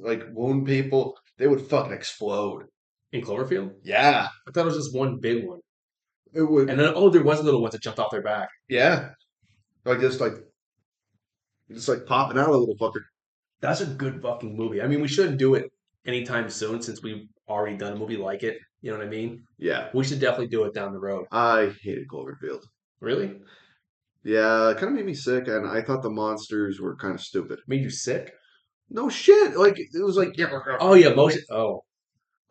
[0.00, 2.64] like wound people, they would fucking explode.
[3.10, 5.60] In Cloverfield, Yeah, I thought it was just one big one.
[6.34, 8.48] It would, And then oh, there was little ones that jumped off their back.
[8.68, 9.10] yeah.
[9.86, 10.34] Like just like,
[11.72, 13.00] just like popping out a little fucker.
[13.62, 14.82] That's a good fucking movie.
[14.82, 15.70] I mean, we shouldn't do it
[16.06, 18.58] anytime soon since we've already done a movie like it.
[18.80, 19.44] You know what I mean?
[19.58, 21.26] Yeah, We should definitely do it down the road.
[21.32, 22.62] I hated Cloverfield.
[23.00, 23.36] Really?
[24.22, 27.20] Yeah, it kind of made me sick, and I thought the monsters were kind of
[27.20, 27.60] stupid.
[27.66, 28.32] Made you sick?
[28.90, 29.56] No shit.
[29.56, 30.34] Like it was like,
[30.80, 31.42] Oh yeah, motion.
[31.50, 31.84] Oh,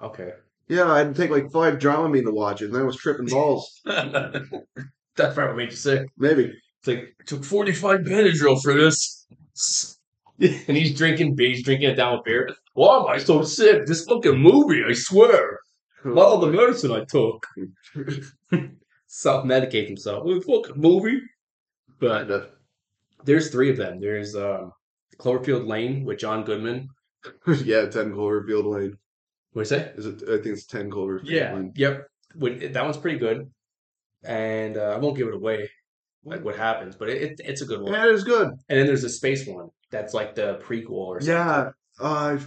[0.01, 0.31] okay.
[0.67, 2.97] yeah, I had to take like five Dramamine to watch it, and then I was
[2.97, 3.81] tripping balls.
[3.85, 6.07] That's probably what made you sick.
[6.17, 6.53] Maybe.
[6.79, 9.25] It's like took forty five Benadryl for this.
[10.39, 11.49] and he's drinking beer.
[11.49, 12.49] He's drinking it down with beer.
[12.73, 13.85] Why am I so sick?
[13.85, 15.59] This fucking movie, I swear.
[16.15, 17.45] Not all the medicine I took.
[19.07, 20.25] Self medicate himself.
[20.25, 21.21] Well, fucking movie.
[21.99, 22.49] But Kind of.
[23.23, 23.99] there's three of them.
[23.99, 24.71] There's um,
[25.17, 26.89] Cloverfield Lane with John Goodman.
[27.63, 28.97] yeah, ten Cloverfield Lane.
[29.53, 29.91] What do you say?
[29.97, 30.23] It?
[30.23, 31.53] I think it's ten Cloverfield Yeah.
[31.55, 31.71] Lane.
[31.75, 32.07] Yep.
[32.35, 33.49] When- That one's pretty good.
[34.23, 35.69] And uh, I won't give it away,
[36.25, 37.93] like what happens, but it, it, it's a good one.
[37.93, 38.47] Yeah, it was good.
[38.49, 41.35] And then there's a space one that's like the prequel or something.
[41.35, 41.69] Yeah,
[42.01, 42.39] I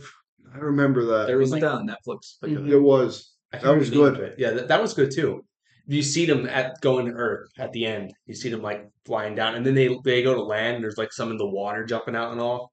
[0.52, 1.26] I remember that.
[1.28, 2.34] There was like that on Netflix?
[2.42, 2.68] Like, Mhm.
[2.70, 3.32] it was.
[3.52, 4.14] That was good.
[4.14, 4.34] name of it.
[4.38, 5.44] Yeah, that, that was good too.
[5.86, 8.12] You see them at going to Earth at the end.
[8.26, 10.76] You see them like flying down, and then they they go to land.
[10.76, 12.72] And there's like some in the water jumping out and all.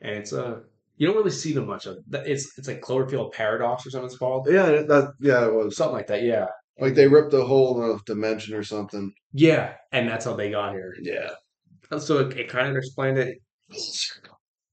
[0.00, 0.60] And it's uh,
[0.96, 1.96] you don't really see them much of.
[1.96, 2.22] It.
[2.26, 4.46] It's it's like Cloverfield Paradox or something it's called.
[4.48, 5.76] Yeah, that yeah, it was.
[5.76, 6.22] Something like that.
[6.22, 6.46] Yeah.
[6.80, 9.12] Like they ripped a hole in a dimension or something.
[9.32, 10.94] Yeah, and that's how they got here.
[11.00, 11.30] Yeah.
[11.98, 13.38] So it, it kind of explained it.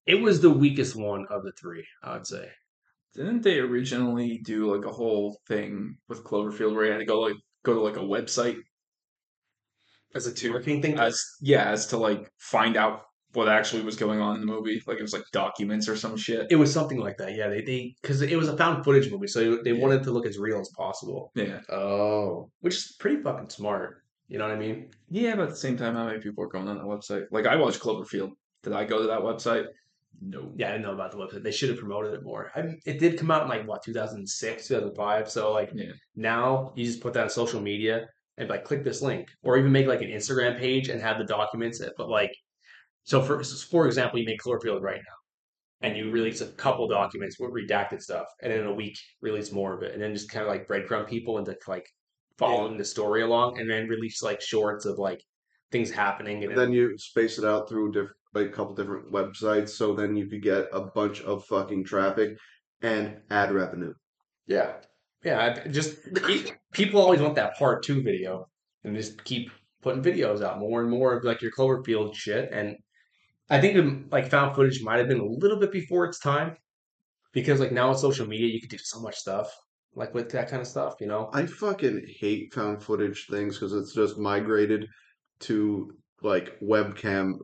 [0.05, 2.47] It was the weakest one of the three, I would say.
[3.15, 7.21] Didn't they originally do like a whole thing with Cloverfield where you had to go
[7.21, 8.57] like go to like a website
[10.13, 10.53] as a tour?
[10.53, 10.99] Working thing.
[10.99, 13.03] As yeah, as to like find out
[13.35, 14.81] what actually was going on in the movie.
[14.87, 16.47] Like it was like documents or some shit.
[16.49, 17.35] It was something like that.
[17.35, 20.25] Yeah, they they because it was a found footage movie, so they wanted to look
[20.25, 21.31] as real as possible.
[21.35, 21.59] Yeah.
[21.69, 24.01] Oh, which is pretty fucking smart.
[24.27, 24.89] You know what I mean?
[25.09, 27.25] Yeah, but at the same time, how many people are going on that website?
[27.31, 28.31] Like I watched Cloverfield.
[28.63, 29.67] Did I go to that website?
[30.21, 30.53] No.
[30.55, 31.43] Yeah, I didn't know about the website.
[31.43, 32.51] They should have promoted it more.
[32.55, 35.29] I mean, it did come out in like what 2006, 2005.
[35.29, 35.91] So like Yeah.
[36.15, 38.07] now you just put that on social media
[38.37, 41.25] and like click this link, or even make like an Instagram page and have the
[41.25, 41.81] documents.
[41.97, 42.31] But like,
[43.03, 47.37] so for for example, you make Cloverfield right now, and you release a couple documents
[47.39, 50.43] with redacted stuff, and in a week release more of it, and then just kind
[50.45, 51.87] of like breadcrumb people into like
[52.37, 55.21] following the story along, and then release like shorts of like
[55.71, 59.69] things happening, and Then you space it out through different, like a couple different websites,
[59.69, 62.37] so then you could get a bunch of fucking traffic
[62.81, 63.93] and ad revenue.
[64.47, 64.73] Yeah,
[65.23, 65.55] yeah.
[65.65, 65.97] I- Just
[66.73, 68.47] people always want that part two video,
[68.83, 69.49] and just keep
[69.81, 72.49] putting videos out more and more of like your Cloverfield shit.
[72.51, 72.75] And
[73.49, 76.57] I think um, like found footage might have been a little bit before its time,
[77.31, 79.51] because like now with social media, you can do so much stuff
[79.97, 80.95] like with that kind of stuff.
[80.99, 81.29] You know?
[81.33, 84.87] I fucking hate found footage things because it's just migrated
[85.41, 87.35] to like webcam,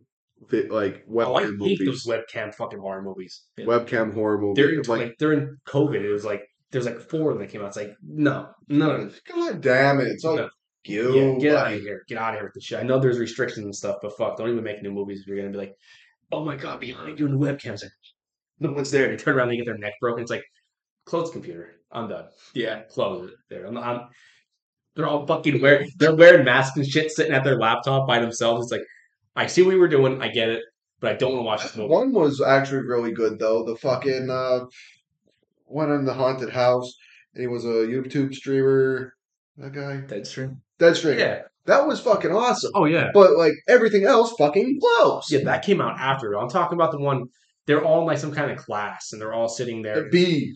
[0.49, 3.43] vi- like Oh, I webcam hate movies, those webcam fucking horror movies.
[3.59, 4.55] webcam horror movies.
[4.63, 7.61] During like, like during COVID, it was like there's like four of them that came
[7.61, 7.67] out.
[7.67, 10.07] It's like no, no, God damn it!
[10.07, 10.49] It's all No.
[10.85, 11.15] you.
[11.33, 12.03] Yeah, get out of here.
[12.07, 12.79] Get out of here with the shit.
[12.79, 15.37] I know there's restrictions and stuff, but fuck, don't even make new movies if you're
[15.37, 15.75] gonna be like,
[16.31, 17.83] oh my god, behind you in the webcams.
[17.83, 17.91] Like,
[18.59, 19.09] no one's there.
[19.09, 20.21] They turn around, they get their neck broken.
[20.21, 20.43] It's like,
[21.05, 21.71] close the computer.
[21.91, 22.25] I'm done.
[22.53, 22.83] Yeah.
[22.83, 23.35] Close it.
[23.49, 23.65] There.
[23.65, 24.01] I'm, I'm,
[24.95, 25.89] they're all fucking wearing.
[25.97, 28.65] They're wearing masks and shit, sitting at their laptop by themselves.
[28.65, 28.87] It's like,
[29.35, 30.21] I see what we were doing.
[30.21, 30.61] I get it,
[30.99, 31.89] but I don't want to watch this movie.
[31.89, 33.63] One was actually really good though.
[33.63, 34.65] The fucking uh,
[35.67, 36.93] went in the haunted house,
[37.33, 39.13] and he was a YouTube streamer.
[39.57, 40.57] That guy, Deadstream.
[40.79, 41.19] Deadstream.
[41.19, 41.41] Yeah.
[41.65, 42.71] that was fucking awesome.
[42.75, 43.09] Oh yeah.
[43.13, 45.27] But like everything else, fucking blows.
[45.29, 46.33] Yeah, that came out after.
[46.37, 47.25] I'm talking about the one.
[47.67, 50.09] They're all in like some kind of class, and they're all sitting there.
[50.09, 50.55] B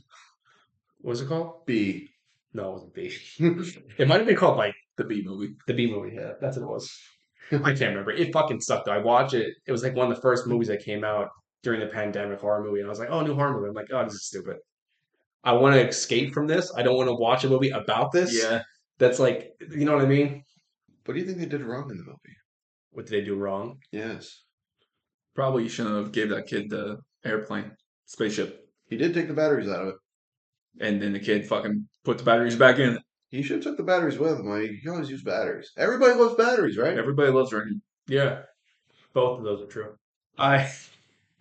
[1.02, 1.66] What was it called?
[1.66, 2.10] B.
[2.54, 3.14] No, it wasn't B.
[4.00, 5.54] It might have been called like The B movie.
[5.68, 6.16] the B movie.
[6.16, 6.92] Yeah, that's what it was.
[7.52, 8.12] I can't remember.
[8.12, 8.86] It fucking sucked.
[8.86, 8.92] though.
[8.94, 9.54] I watched it.
[9.68, 11.30] It was like one of the first movies that came out
[11.64, 13.88] during the pandemic horror movie, and I was like, "Oh, new horror movie." I'm like,
[13.92, 14.58] "Oh, this is stupid."
[15.44, 16.72] I want to escape from this.
[16.76, 18.42] I don't want to watch a movie about this.
[18.42, 18.62] Yeah.
[18.98, 20.44] that's like, you know what I mean?
[21.06, 22.36] What do you think they did wrong in the movie?
[22.92, 23.78] What did they do wrong?
[23.92, 24.42] Yes,
[25.36, 27.72] Probably you shouldn't have gave that kid the airplane,
[28.06, 29.96] spaceship, he did take the batteries out of it.
[30.80, 32.98] and then the kid fucking put the batteries back in.
[33.30, 34.48] He should have took the batteries with him.
[34.48, 35.72] Like, you always use batteries.
[35.78, 36.98] Everybody loves batteries, right?
[36.98, 37.82] Everybody loves Rain.
[38.08, 38.44] Yeah,
[39.14, 39.96] both of those are true.
[40.38, 40.72] I,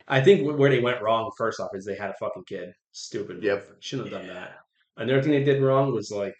[0.09, 2.73] I think where they went wrong first off is they had a fucking kid.
[2.93, 3.43] Stupid.
[3.43, 3.77] Yep.
[3.81, 4.59] Shouldn't have done that.
[4.97, 6.37] Another thing they did wrong was like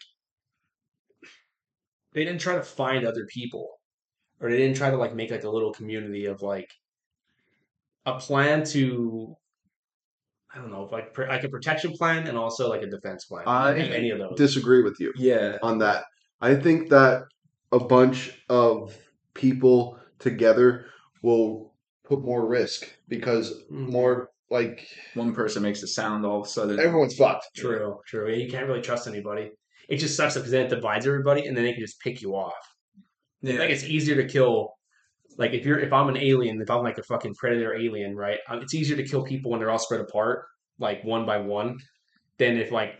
[2.13, 3.69] they didn't try to find other people,
[4.39, 6.71] or they didn't try to like make like a little community of like
[8.05, 9.35] a plan to.
[10.55, 13.43] I don't know, like like a protection plan and also like a defense plan.
[13.45, 14.37] I If any of those.
[14.37, 15.57] Disagree with you Yeah.
[15.61, 16.05] on that.
[16.39, 17.23] I think that
[17.73, 18.97] a bunch of
[19.33, 20.85] people together
[21.21, 21.73] will
[22.05, 23.89] put more risk because Mm.
[23.89, 26.79] more like One person makes a sound, all of a sudden.
[26.79, 27.47] everyone's fucked.
[27.55, 28.29] True, true.
[28.29, 29.51] Yeah, you can't really trust anybody.
[29.89, 32.35] It just sucks because then it divides everybody, and then they can just pick you
[32.35, 32.53] off.
[32.95, 33.01] I
[33.49, 33.57] Yeah.
[33.57, 34.73] think it's easier to kill.
[35.37, 38.39] Like if you're if I'm an alien, if I'm like a fucking predator alien, right?
[38.49, 40.45] um, It's easier to kill people when they're all spread apart,
[40.79, 41.77] like one by one,
[42.37, 42.95] than if like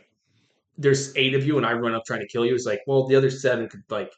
[0.78, 2.54] there's eight of you and I run up trying to kill you.
[2.54, 4.12] It's like, well, the other seven could like.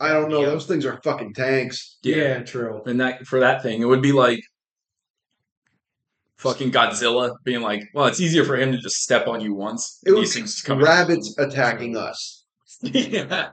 [0.00, 0.40] I don't know.
[0.40, 0.46] Yeah.
[0.46, 1.98] Those things are fucking tanks.
[2.02, 2.42] Yeah.
[2.42, 2.82] true.
[2.86, 4.40] And that for that thing, it would be like
[6.38, 10.00] fucking Godzilla being like, well, it's easier for him to just step on you once.
[10.06, 12.44] It was things come rabbits attacking us.
[12.82, 13.50] yeah.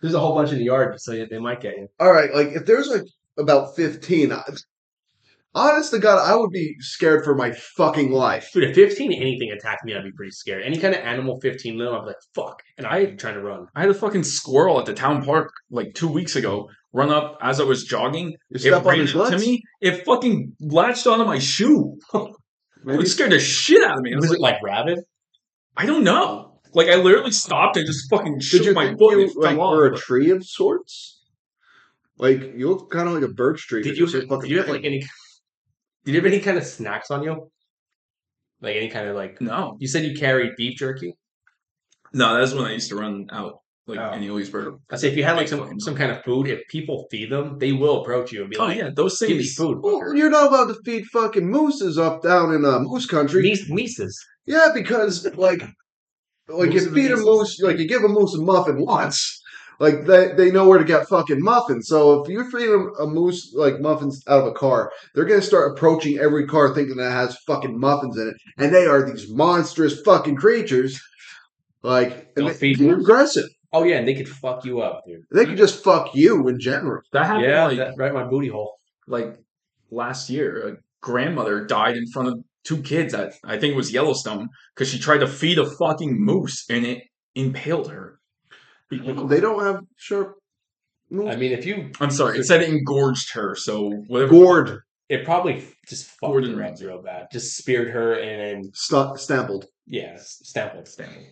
[0.00, 1.88] There's a whole bunch in the yard, so they might get you.
[2.00, 3.04] All right, like if there's like
[3.38, 4.42] about fifteen, I-
[5.54, 8.50] honest to God, I would be scared for my fucking life.
[8.52, 10.62] Dude, if 15 anything attacked me, I'd be pretty scared.
[10.64, 12.62] Any kind of animal 15 though, I'd be like, fuck.
[12.76, 13.18] And I'd be mm.
[13.18, 13.66] trying to run.
[13.74, 17.38] I had a fucking squirrel at the town park like two weeks ago run up
[17.42, 18.28] as I was jogging.
[18.28, 19.62] You It step on ran his to me.
[19.80, 21.98] It fucking latched onto my shoe.
[22.84, 24.12] Maybe It scared the shit out of me.
[24.12, 24.98] I was Was like, it like rabid?
[25.76, 26.60] I don't know.
[26.72, 29.56] Like I literally stopped and just fucking shook Did you my think foot you like
[29.56, 31.20] fell were a tree of sorts?
[32.18, 33.82] Like you look kind of like a birch tree.
[33.82, 34.74] Did you, did you have big.
[34.74, 35.00] like any.
[36.04, 37.50] Did you have any kind of snacks on you?
[38.60, 39.40] Like any kind of like.
[39.40, 41.14] No, You said you carried beef jerky?
[42.12, 43.54] no, that's when I used to run out
[43.86, 44.12] like Oh.
[44.12, 44.78] in Elysburg.
[44.90, 47.58] I say if you had like some, some kind of food, if people feed them,
[47.58, 49.54] they will approach you and be Oh like, "Oh yeah, those things." give me things.
[49.56, 49.78] food.
[49.82, 53.42] Well, you're not allowed to feed fucking mooses up down in uh, moose country.
[53.42, 54.24] Mees- Mises.
[54.46, 55.62] Yeah, because like,
[56.48, 59.42] like Moose you feed a moose, like you give a moose a muffin once,
[59.80, 61.88] like they they know where to get fucking muffins.
[61.88, 65.72] So if you're feeding a moose like muffins out of a car, they're gonna start
[65.72, 69.30] approaching every car thinking that it has fucking muffins in it, and they are these
[69.30, 71.00] monstrous fucking creatures.
[71.82, 73.44] Like, and Don't they, feed they're aggressive.
[73.72, 75.24] Oh yeah, and they could fuck you up, dude.
[75.32, 77.02] They could just fuck you in general.
[77.12, 78.78] That happened Yeah, like that, right in my booty hole.
[79.06, 79.36] like
[79.90, 80.68] last year.
[80.68, 84.88] A grandmother died in front of two kids at I think it was Yellowstone because
[84.88, 87.02] she tried to feed a fucking moose and it
[87.34, 88.18] impaled her.
[89.28, 90.36] They don't have sharp.
[91.10, 91.32] moose.
[91.32, 93.54] I mean, if you, I'm sorry, it said it engorged her.
[93.54, 94.30] So whatever.
[94.30, 96.86] gourd, it probably just fucked Gordon her up Ramsay.
[96.86, 97.26] real bad.
[97.32, 99.66] Just speared her and, and st- stampled.
[99.86, 100.88] yeah, stampled.
[100.88, 101.26] Stampled.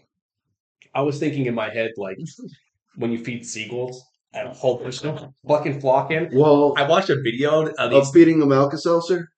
[0.95, 2.19] I was thinking in my head like
[2.97, 4.05] when you feed seagulls
[4.35, 6.29] and a whole bunch of them fucking flocking.
[6.33, 9.29] Well, I watched a video of of feeding them Alka Seltzer.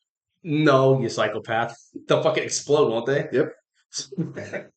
[0.42, 1.74] No, you psychopath.
[2.06, 3.28] They'll fucking explode, won't they?
[3.32, 3.52] Yep.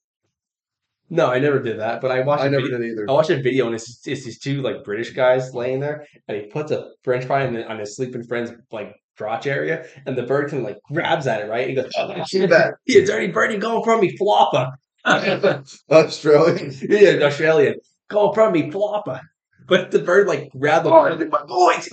[1.09, 2.01] no, I never did that.
[2.01, 2.43] But I watched.
[2.43, 3.05] I a never video, did either.
[3.09, 6.37] I watched a video and it's, it's these two like British guys laying there, and
[6.37, 10.17] he puts a French fry in the, on his sleeping friend's like crotch area, and
[10.17, 11.67] the bird can like grabs at it, right?
[11.67, 14.71] He goes, "Oh, See that "You dirty birdie, going from me, flopper."
[15.05, 16.73] Australian.
[16.89, 17.75] yeah, Australian,
[18.09, 19.21] go from me, flopper.
[19.67, 20.91] But the bird like grabbed the.
[20.91, 21.89] Oh, my boys.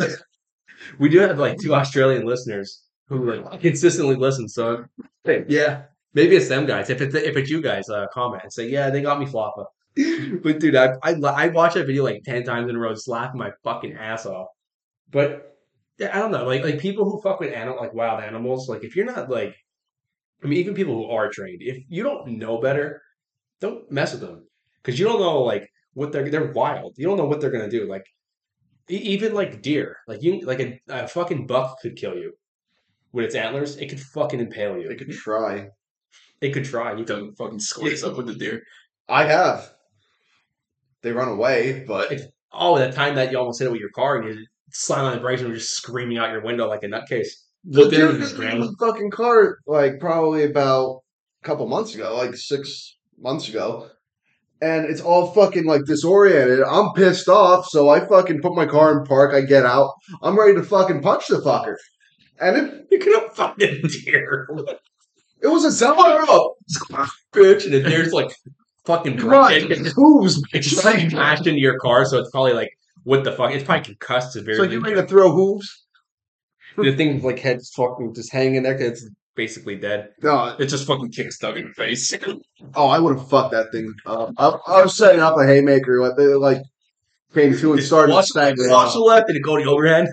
[0.98, 4.48] We do have like two Australian listeners who like consistently listen.
[4.48, 4.84] So
[5.24, 5.82] yeah,
[6.14, 6.90] maybe it's them guys.
[6.90, 9.64] If it's if it's you guys, uh, comment and say yeah, they got me flopper.
[10.42, 13.08] but dude, I I I watched that video like ten times in a row, just
[13.08, 14.48] laughing my fucking ass off.
[15.10, 15.56] But
[16.00, 18.96] I don't know, like like people who fuck with animal like wild animals, like if
[18.96, 19.54] you're not like,
[20.42, 23.02] I mean, even people who are trained, if you don't know better,
[23.60, 24.46] don't mess with them
[24.82, 26.94] because you don't know like what they're they're wild.
[26.96, 27.88] You don't know what they're gonna do.
[27.88, 28.04] Like
[28.88, 32.32] even like deer, like you like a, a fucking buck could kill you
[33.12, 33.76] with its antlers.
[33.76, 34.88] It could fucking impale you.
[34.88, 35.68] They could try.
[36.44, 36.94] It could try.
[36.94, 38.62] You don't fucking squares up with the deer.
[39.08, 39.70] I have.
[41.00, 42.12] They run away, but
[42.52, 45.14] Oh, that time that you almost hit it with your car and you slam on
[45.14, 47.28] the brakes and were just screaming out your window like a nutcase.
[47.64, 51.00] the Looked in dude and just hit me a fucking car like probably about
[51.42, 53.88] a couple months ago, like six months ago.
[54.60, 56.62] And it's all fucking like disoriented.
[56.62, 59.32] I'm pissed off, so I fucking put my car in park.
[59.32, 59.94] I get out.
[60.22, 61.76] I'm ready to fucking punch the fucker.
[62.38, 64.46] And it, You could have fucking deer.
[65.44, 66.52] It was a up,
[67.32, 68.30] bitch, and the deer's like
[68.86, 69.66] fucking Right.
[69.66, 69.84] breaking.
[69.94, 70.42] Hooves.
[70.52, 72.70] It's just like smashed into your car, so it's probably like
[73.04, 73.52] what the fuck?
[73.52, 74.72] It's probably concussed So severely.
[74.72, 75.82] you ready to throw hooves?
[76.76, 80.08] the thing's like head's fucking just hanging there 'cause it's basically dead.
[80.22, 80.56] No.
[80.58, 82.12] It just fucking kicks Doug in the face.
[82.76, 84.30] Oh, I would have fucked that thing up.
[84.38, 86.00] I, I was setting up a haymaker.
[86.00, 86.62] Like they like
[87.34, 90.06] came to and started Watch, watch the left and go to the overhead.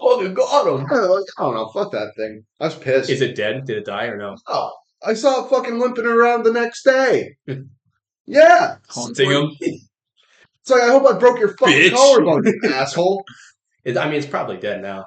[0.00, 0.86] Oh, you got him.
[0.90, 0.94] I
[1.42, 1.68] don't know.
[1.68, 2.44] Fuck that thing.
[2.58, 3.10] I was pissed.
[3.10, 3.66] Is it dead?
[3.66, 4.36] Did it die or no?
[4.46, 4.72] Oh,
[5.06, 7.36] I saw it fucking limping around the next day.
[8.26, 8.76] Yeah.
[8.88, 9.50] Haunting him.
[9.58, 11.92] It's like, I hope I broke your fucking Bitch.
[11.94, 13.24] collarbone, you asshole.
[13.84, 15.06] It, I mean, it's probably dead now.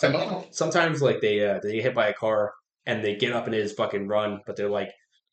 [0.00, 2.52] Some- Sometimes, like they uh, they get hit by a car
[2.84, 4.90] and they get up and they just fucking run, but they're like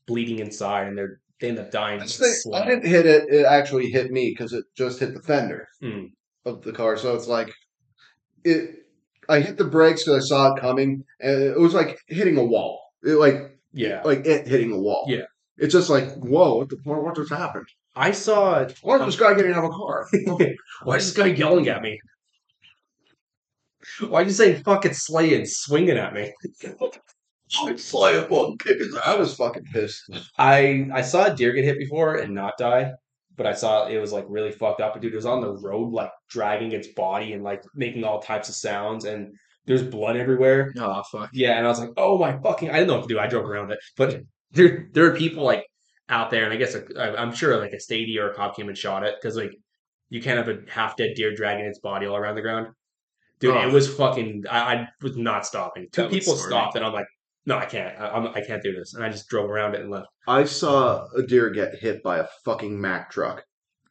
[0.07, 1.97] bleeding inside and they're they end up dying.
[1.99, 2.61] That's the- slug.
[2.61, 3.23] I didn't hit it.
[3.29, 6.05] It actually hit me because it just hit the fender Hmm.
[6.45, 6.95] of the car.
[6.95, 7.51] So it's like
[8.45, 8.84] it.
[9.29, 12.43] I hit the brakes because I saw it coming, and it was like hitting a
[12.43, 12.81] wall.
[13.03, 15.05] It like Yeah, like it hitting a wall.
[15.07, 15.25] Yeah.
[15.57, 17.67] It's just like whoa, what the what just happened?
[17.95, 18.67] I saw.
[18.81, 20.07] Why is this guy getting out of a car?
[20.83, 21.99] Why is this guy yelling at me?
[24.07, 26.33] Why are you saying fucking slay and swinging at me?
[27.63, 30.09] I'd slay on kick his- I was fucking pissed.
[30.37, 32.91] I I saw a deer get hit before and not die,
[33.35, 34.99] but I saw it was like really fucked up.
[35.01, 38.49] Dude, it was on the road, like dragging its body and like making all types
[38.49, 39.33] of sounds, and
[39.65, 40.73] there's blood everywhere.
[40.77, 41.29] Oh fuck.
[41.33, 43.19] Yeah, and I was like, oh my fucking, I didn't know what to do.
[43.19, 44.21] I drove around it, but
[44.51, 45.65] there there are people like
[46.09, 48.67] out there, and I guess I- I'm sure like a stady or a cop came
[48.69, 49.55] and shot it because like
[50.09, 52.67] you can't have a half dead deer dragging its body all around the ground.
[53.39, 53.67] Dude, Oh.
[53.67, 54.45] it was fucking.
[54.49, 55.87] I, I was not stopping.
[55.91, 57.07] Two people stopped, and I'm like,
[57.45, 57.99] no, I can't.
[57.99, 60.07] I, I'm, I can't do this, and I just drove around it and left.
[60.27, 63.43] I saw a deer get hit by a fucking Mack truck.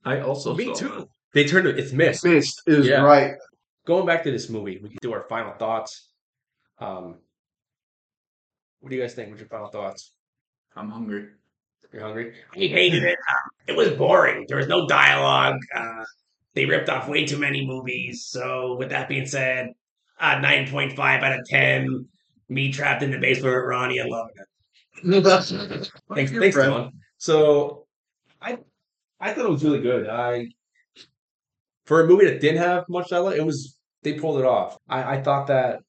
[0.05, 0.89] I also Me saw too.
[0.89, 1.07] that.
[1.33, 1.79] They turned it.
[1.79, 2.25] It's missed.
[2.25, 3.03] Missed is Yeah.
[3.03, 3.35] right.
[3.87, 6.11] Going back to this movie, we can do our final thoughts.
[6.79, 7.17] Um,
[8.81, 9.29] what do you guys think?
[9.31, 10.13] What's your final thoughts?
[10.77, 11.29] I'm hungry.
[11.93, 12.35] You're hungry?
[12.55, 13.17] I hated it.
[13.31, 14.47] Um, it was boring.
[14.49, 15.57] There was no dialogue.
[15.75, 16.05] Uh,
[16.55, 18.27] they ripped off way too many movies.
[18.27, 19.69] So, with that being said,
[20.21, 22.07] uh, 9.5 out of 10.
[22.55, 24.01] Me trapped in the basement with Ronnie.
[24.01, 24.47] I love it.
[26.15, 26.73] Thanks, Your thanks, friend.
[26.73, 26.91] Dylan.
[27.19, 27.87] So,
[28.41, 28.59] I
[29.21, 30.09] I thought it was really good.
[30.09, 30.47] I
[31.85, 34.77] for a movie that didn't have much dialogue, it was they pulled it off.
[34.89, 35.81] I, I thought that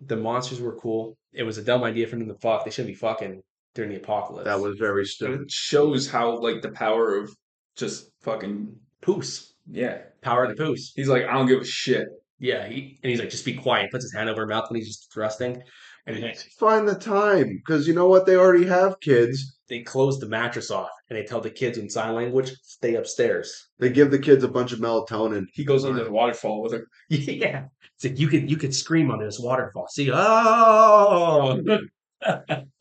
[0.00, 1.16] the monsters were cool.
[1.32, 2.64] It was a dumb idea for them to fuck.
[2.64, 3.42] They shouldn't be fucking
[3.74, 4.46] during the apocalypse.
[4.46, 5.42] That was very stupid.
[5.42, 7.30] It shows how like the power of
[7.76, 9.50] just fucking poos.
[9.70, 9.98] yeah.
[10.22, 10.92] Power of the poos.
[10.96, 12.08] He's like, I don't give a shit.
[12.38, 13.90] Yeah, he, and he's like, just be quiet.
[13.90, 15.62] Puts his hand over her mouth when he's just thrusting,
[16.06, 18.26] and then Find the time because you know what?
[18.26, 19.58] They already have kids.
[19.68, 23.68] they close the mattress off, and they tell the kids in sign language, "Stay upstairs."
[23.78, 25.46] They give the kids a bunch of melatonin.
[25.54, 26.86] He goes under the waterfall with her.
[27.08, 27.64] Yeah,
[27.94, 29.86] it's like you could you could scream under this waterfall.
[29.88, 31.58] See, oh,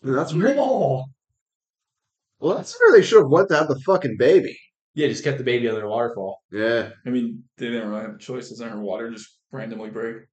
[0.02, 0.56] That's where.
[0.56, 1.06] no.
[2.40, 4.58] Well, that's where they should have went to have the fucking baby.
[4.94, 6.40] Yeah, just kept the baby under the waterfall.
[6.52, 6.90] Yeah.
[7.06, 8.52] I mean, they didn't really have a choice.
[8.52, 10.24] Isn't her water just randomly break?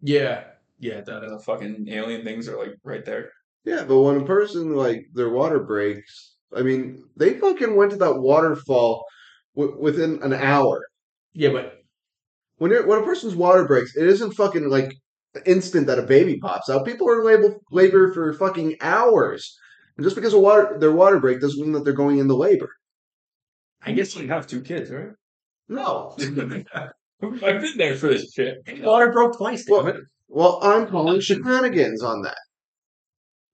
[0.00, 0.44] Yeah,
[0.78, 3.30] yeah, that, the fucking alien things are like right there.
[3.64, 7.96] Yeah, but when a person like their water breaks, I mean, they fucking went to
[7.98, 9.04] that waterfall
[9.56, 10.80] w- within an hour.
[11.32, 11.82] yeah, but
[12.56, 14.92] When it, when a person's water breaks, it isn't fucking like
[15.34, 16.86] the instant that a baby pops out.
[16.86, 19.54] People are in labor labor for fucking hours,
[19.96, 22.70] and just because of water their water break doesn't mean that they're going into labor.
[23.82, 25.12] I guess you have two kids, right?
[25.68, 26.16] No.
[27.44, 28.56] I've been there for this shit.
[28.82, 29.64] water broke twice.
[29.64, 29.96] Damn Well, it.
[30.28, 32.38] well, I'm calling shenanigans on that.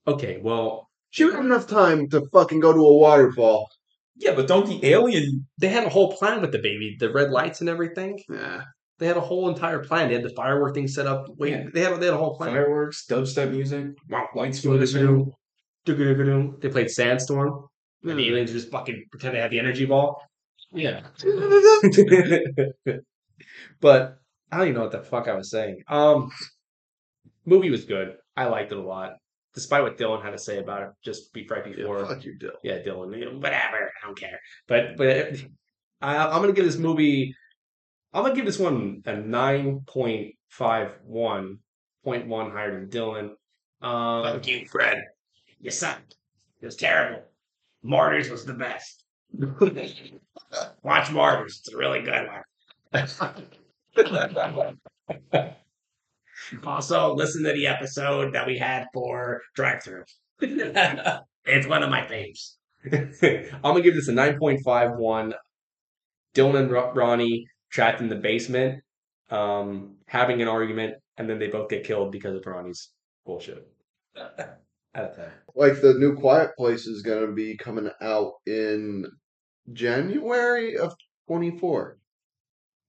[0.06, 3.68] Okay, well, She would have enough time to fucking go to a waterfall.
[4.16, 5.46] Yeah, but don't the alien?
[5.58, 8.18] they had a whole plan with the baby, the red lights and everything.
[8.28, 8.62] Yeah.
[8.98, 10.08] They had a whole entire plan.
[10.08, 11.26] They had the firework thing set up.
[11.38, 11.64] Wait, Yeah.
[11.72, 12.50] they had they had a whole plan.
[12.52, 14.26] Fireworks, dubstep music, Wow.
[14.34, 15.06] lights Do this, flashing.
[15.06, 15.32] do,
[15.94, 16.56] do-do-do-do-do.
[16.60, 17.66] They played Sandstorm.
[18.02, 20.20] And the aliens just fucking pretend they had the energy ball.
[20.72, 21.02] Yeah.
[23.80, 24.18] but
[24.50, 25.82] I don't even know what the fuck I was saying.
[25.88, 26.30] Um,
[27.44, 28.16] movie was good.
[28.36, 29.14] I liked it a lot,
[29.54, 32.06] despite what Dylan had to say about it just be right before.
[32.06, 32.52] Fuck you, Dill.
[32.62, 33.92] Yeah, Dylan, whatever.
[34.02, 34.40] I don't care.
[34.66, 35.36] But but
[36.00, 37.34] I, I'm gonna give this movie.
[38.12, 41.58] I'm gonna give this one a nine point five one,
[42.04, 43.30] point one higher than Dylan.
[43.82, 45.04] Um, Fuck you, Fred.
[45.60, 46.16] You sucked.
[46.60, 47.22] It was terrible.
[47.82, 49.04] Martyrs was the best.
[50.82, 51.60] Watch Martyrs.
[51.60, 52.42] It's a really good one.
[56.64, 60.04] Also, listen to the episode that we had for drive through.
[60.40, 62.54] it's one of my faves.
[62.92, 65.32] I'm gonna give this a 9.51.
[66.34, 68.82] Dylan and Ro- Ronnie trapped in the basement,
[69.30, 72.90] um, having an argument, and then they both get killed because of Ronnie's
[73.26, 73.66] bullshit.
[74.16, 75.30] Out of ten.
[75.54, 79.06] Like the new Quiet Place is gonna be coming out in
[79.72, 80.94] January of
[81.26, 81.98] twenty four.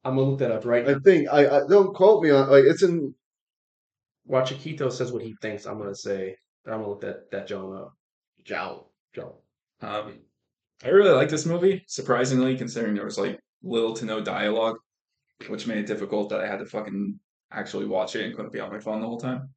[0.03, 0.99] I'm gonna look that up right I now.
[1.03, 3.13] think I, I don't quote me on like it's in
[4.25, 6.35] While Chiquito says what he thinks, I'm gonna say
[6.65, 7.93] I'm gonna look that that John up.
[8.43, 8.87] Jow.
[9.13, 9.33] John.
[9.81, 10.19] Um,
[10.83, 14.77] I really like this movie, surprisingly, considering there was like little to no dialogue,
[15.47, 17.19] which made it difficult that I had to fucking
[17.51, 19.49] actually watch it and couldn't be on my phone the whole time.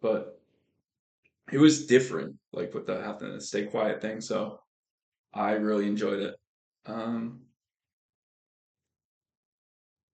[0.00, 0.40] But
[1.52, 4.20] it was different, like with the having to stay quiet thing.
[4.20, 4.60] So
[5.34, 6.34] I really enjoyed it.
[6.86, 7.42] Um,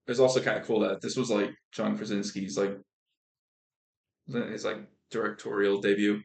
[0.06, 2.76] it was also kind of cool that this was like John Krasinski's like
[4.28, 4.78] his like
[5.10, 6.20] directorial debut.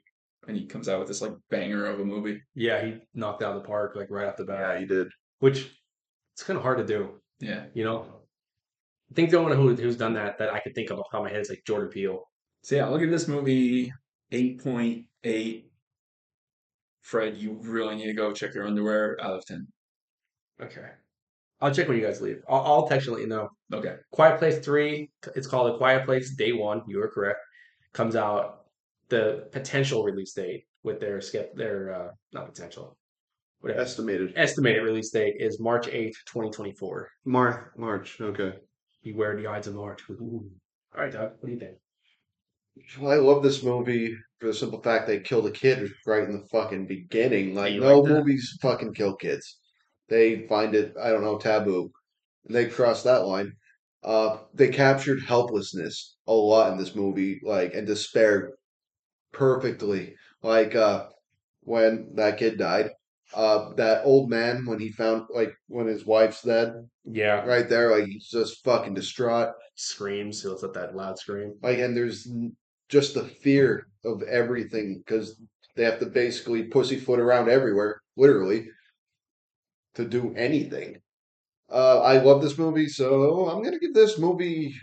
[0.47, 2.41] and he comes out with this like banger of a movie.
[2.55, 4.75] Yeah, he knocked out of the park like right off the bat.
[4.75, 5.07] Yeah, he did.
[5.39, 5.71] Which
[6.33, 7.21] it's kind of hard to do.
[7.39, 7.65] Yeah.
[7.73, 8.05] You know,
[9.11, 11.05] I think the only one who, who's done that that I could think of off
[11.11, 12.23] the top of my head is like Jordan Peele.
[12.63, 13.93] So yeah, I'll give this movie
[14.31, 15.71] eight point eight.
[17.01, 19.67] Fred, you really need to go check your underwear out of ten.
[20.61, 20.89] Okay,
[21.61, 22.41] I'll check when you guys leave.
[22.47, 23.49] I'll, I'll text you and let you know.
[23.77, 23.95] Okay.
[24.11, 25.11] Quiet Place Three.
[25.35, 26.81] It's called A Quiet Place Day One.
[26.87, 27.39] You are correct.
[27.93, 28.65] Comes out
[29.09, 32.97] the potential release date with their skip their uh not potential.
[33.59, 33.81] Whatever.
[33.81, 34.33] Estimated.
[34.35, 37.09] Estimated release date is March eighth, twenty twenty four.
[37.25, 37.65] March.
[37.77, 38.21] March.
[38.21, 38.53] Okay.
[39.03, 40.01] Beware the Ides of March.
[40.09, 40.49] Ooh.
[40.95, 41.31] All right, Doug.
[41.39, 41.75] What do you think?
[42.99, 46.31] Well, I love this movie for the simple fact they killed a kid right in
[46.31, 47.53] the fucking beginning.
[47.53, 49.57] Like, no like movies fucking kill kids.
[50.09, 51.91] They find it, I don't know, taboo.
[52.45, 53.53] And they cross that line.
[54.03, 58.53] Uh, they captured helplessness a lot in this movie, like, and despair
[59.31, 60.15] perfectly.
[60.43, 61.09] Like, uh,
[61.61, 62.91] when that kid died,
[63.33, 66.73] uh, that old man, when he found, like, when his wife's dead,
[67.05, 67.45] Yeah.
[67.45, 69.53] right there, like, he's just fucking distraught.
[69.75, 70.41] Screams.
[70.41, 71.57] he lets out that loud scream.
[71.63, 72.27] like and there's
[72.89, 75.41] just the fear of everything because
[75.75, 78.67] they have to basically pussyfoot around everywhere literally
[79.95, 80.97] to do anything
[81.71, 84.73] uh i love this movie so i'm gonna give this movie